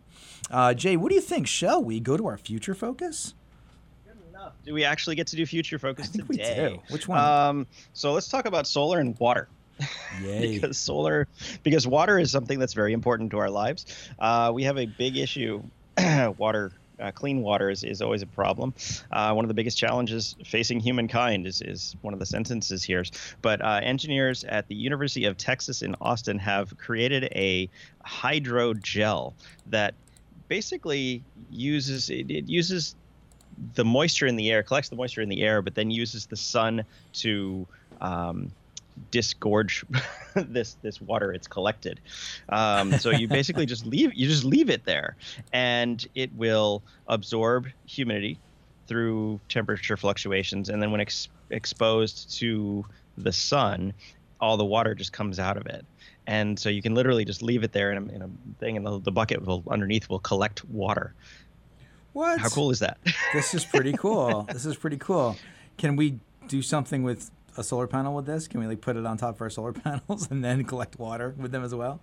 [0.50, 1.48] Uh, Jay, what do you think?
[1.48, 3.34] Shall we go to our future focus?
[4.66, 6.64] Do we actually get to do future focus I think today?
[6.64, 6.82] We do.
[6.90, 7.20] Which one?
[7.20, 9.48] Um, so let's talk about solar and water.
[10.22, 11.28] because solar,
[11.64, 13.86] because water is something that's very important to our lives.
[14.18, 15.62] Uh, we have a big issue,
[16.38, 18.74] water uh, clean water is, is always a problem.
[19.12, 23.04] Uh, one of the biggest challenges facing humankind is, is one of the sentences here.
[23.42, 27.70] But uh, engineers at the University of Texas in Austin have created a
[28.06, 29.34] hydrogel
[29.68, 29.94] that
[30.48, 32.96] basically uses it, it uses
[33.74, 36.38] the moisture in the air, collects the moisture in the air, but then uses the
[36.38, 36.84] sun
[37.14, 37.68] to
[38.02, 38.52] um,
[39.12, 39.86] disgorge
[40.36, 42.00] this this water it's collected.
[42.50, 45.16] Um, so you basically just leave you just leave it there,
[45.54, 48.40] and it will absorb humidity
[48.88, 52.86] through temperature fluctuations, and then when ex- exposed to
[53.18, 53.94] the sun,
[54.40, 55.86] all the water just comes out of it.
[56.26, 58.30] And so you can literally just leave it there in a, in a
[58.60, 61.14] thing, and the, the bucket will underneath will collect water.
[62.14, 62.40] What?
[62.40, 62.98] How cool is that?
[63.34, 64.44] this is pretty cool.
[64.52, 65.38] this is pretty cool.
[65.78, 68.48] Can we do something with a solar panel with this?
[68.48, 71.34] Can we like put it on top of our solar panels and then collect water
[71.38, 72.00] with them as well?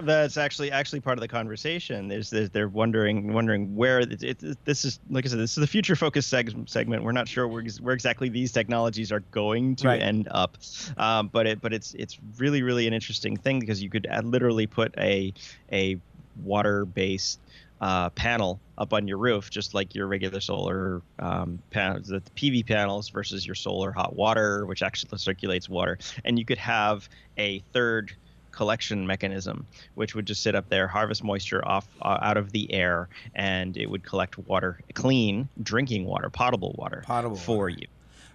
[0.00, 2.08] That's actually actually part of the conversation.
[2.08, 4.98] There's, there's they're wondering wondering where it, it, this is.
[5.10, 7.04] Like I said, this is the future focus seg- segment.
[7.04, 10.00] We're not sure where, where exactly these technologies are going to Right.
[10.02, 10.56] end up,
[10.96, 14.24] um, but it but it's it's really really an interesting thing because you could add,
[14.24, 15.34] literally put a
[15.70, 15.98] a
[16.42, 17.38] water based
[17.82, 22.66] uh, panel up on your roof, just like your regular solar um, panels, the PV
[22.66, 27.58] panels versus your solar hot water, which actually circulates water, and you could have a
[27.72, 28.12] third
[28.52, 32.72] collection mechanism, which would just sit up there, harvest moisture off uh, out of the
[32.72, 37.70] air, and it would collect water, clean drinking water, potable water, Potable for water.
[37.80, 37.86] you.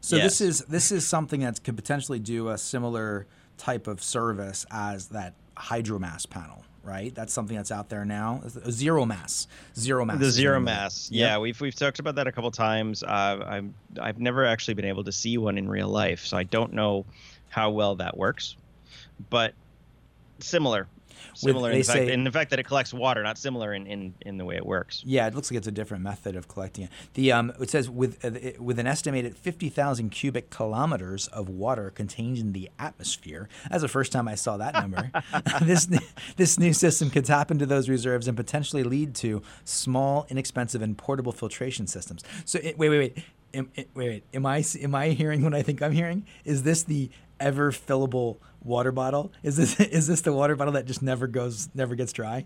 [0.01, 0.37] So Yes.
[0.39, 3.27] this is this is something that could potentially do a similar
[3.57, 7.13] type of service as that hydromass panel, right?
[7.13, 8.41] That's something that's out there now.
[8.71, 10.19] Zero mass, zero mass.
[10.19, 10.75] The zero name of it.
[10.77, 11.19] mass, Yep.
[11.29, 13.03] yeah, we've we've talked about that a couple times.
[13.03, 13.07] Uh,
[13.47, 16.73] I'm I've never actually been able to see one in real life, so I don't
[16.73, 17.05] know
[17.49, 18.55] how well that works,
[19.29, 19.53] but
[20.39, 20.87] similar,
[21.35, 23.73] similar in, they the fact, say- in the fact that it collects water, not similar
[23.73, 25.03] in, in, in the way it works.
[25.05, 26.89] Yeah, it looks like it's a different method of collecting it.
[27.13, 31.89] The um, it says with uh, with an estimated fifty thousand cubic kilometers of water
[31.89, 33.49] contained in the atmosphere.
[33.69, 35.11] That's the first time I saw that number.
[35.61, 35.87] this
[36.35, 40.97] this new system could tap into those reserves and potentially lead to small, inexpensive, and
[40.97, 42.23] portable filtration systems.
[42.45, 43.17] So it, wait, wait, wait.
[43.53, 44.23] Am, it- wait, wait.
[44.33, 46.25] Am I am I hearing what I think I'm hearing?
[46.45, 47.09] Is this the
[47.39, 49.31] ever fillable water bottle?
[49.43, 52.45] Is this is this the water bottle that just never goes, never gets dry?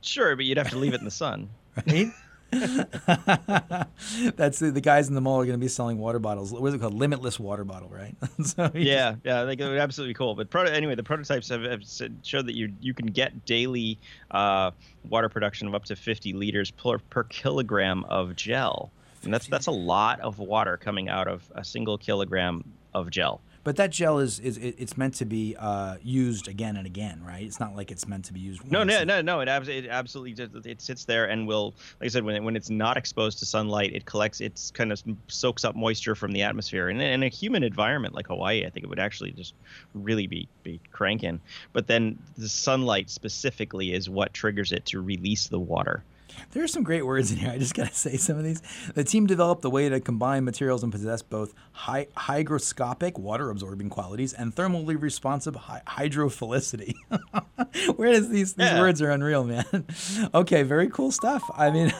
[0.00, 1.48] Sure, but you'd have to leave it in the sun.
[1.86, 2.10] right?
[4.36, 6.52] That's the, the guys in the mall are going to be selling water bottles.
[6.52, 6.94] What is it called?
[6.94, 8.14] Limitless water bottle, right?
[8.44, 10.34] so yeah, yeah, I think it would absolutely cool.
[10.34, 13.98] But proto- anyway, the prototypes have, have said, showed that you you can get daily
[14.30, 14.70] uh,
[15.08, 18.92] water production of up to 50 liters per, per kilogram of gel,
[19.24, 22.62] and that's that's a lot of water coming out of a single kilogram
[22.92, 23.40] of gel.
[23.64, 27.22] But that gel is is it, it's meant to be uh, used again and again,
[27.26, 27.42] right?
[27.42, 28.70] It's not like it's meant to be used.
[28.70, 28.90] No, once.
[28.90, 29.40] no, no, no.
[29.40, 32.42] It, abs- it absolutely just, it sits there and will, like I said, when it,
[32.42, 36.32] when it's not exposed to sunlight, it collects, it's kind of soaks up moisture from
[36.32, 36.90] the atmosphere.
[36.90, 39.54] And in a humid environment like Hawaii, I think it would actually just
[39.94, 41.40] really be be cranking.
[41.72, 46.04] But then the sunlight specifically is what triggers it to release the water.
[46.52, 47.50] There are some great words in here.
[47.50, 48.62] I just got to say some of these.
[48.94, 53.90] The team developed a way to combine materials and possess both hy- hygroscopic, water absorbing
[53.90, 56.94] qualities and thermally responsive hy- hydrophilicity.
[57.96, 58.80] Where does these, these Yeah.
[58.80, 59.64] words are unreal, man.
[60.34, 61.42] okay, very cool stuff.
[61.56, 61.92] I mean,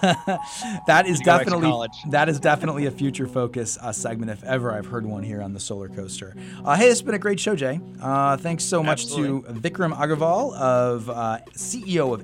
[0.87, 4.31] that is You go back to definitely that is definitely a future focus uh, segment
[4.31, 6.35] if ever I've heard one here on the Solar Coaster.
[6.65, 7.81] Uh, hey, it's been a great show, Jay.
[8.01, 12.23] Uh, thanks so much to Vikram Aggarwal of uh, CEO of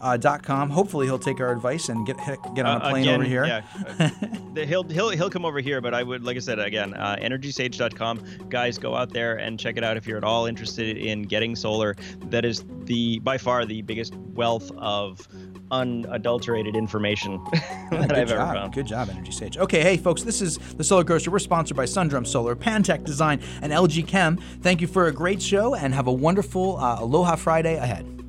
[0.00, 0.70] EnergySage.com.
[0.70, 2.16] Hopefully, he'll take our advice and get
[2.54, 3.44] get on a Uh, plane again, over here.
[3.44, 3.62] Yeah,
[4.56, 7.16] uh, he'll he'll he'll come over here, but I would like I said again, uh,
[7.20, 8.48] EnergySage.com.
[8.48, 11.54] Guys, go out there and check it out if you're at all interested in getting
[11.56, 11.96] solar.
[12.26, 15.26] That is the by far the biggest wealth of
[15.72, 18.40] unadulterated information that good I've job.
[18.40, 18.72] ever found.
[18.74, 19.56] Good job, Energy Sage.
[19.56, 21.30] Okay, hey folks, this is the Solar Coaster.
[21.30, 24.36] We're sponsored by Sundrum Solar, Pantech Design, and LG Chem.
[24.62, 28.19] Thank you for a great show, and have a wonderful uh, Aloha Friday ahead.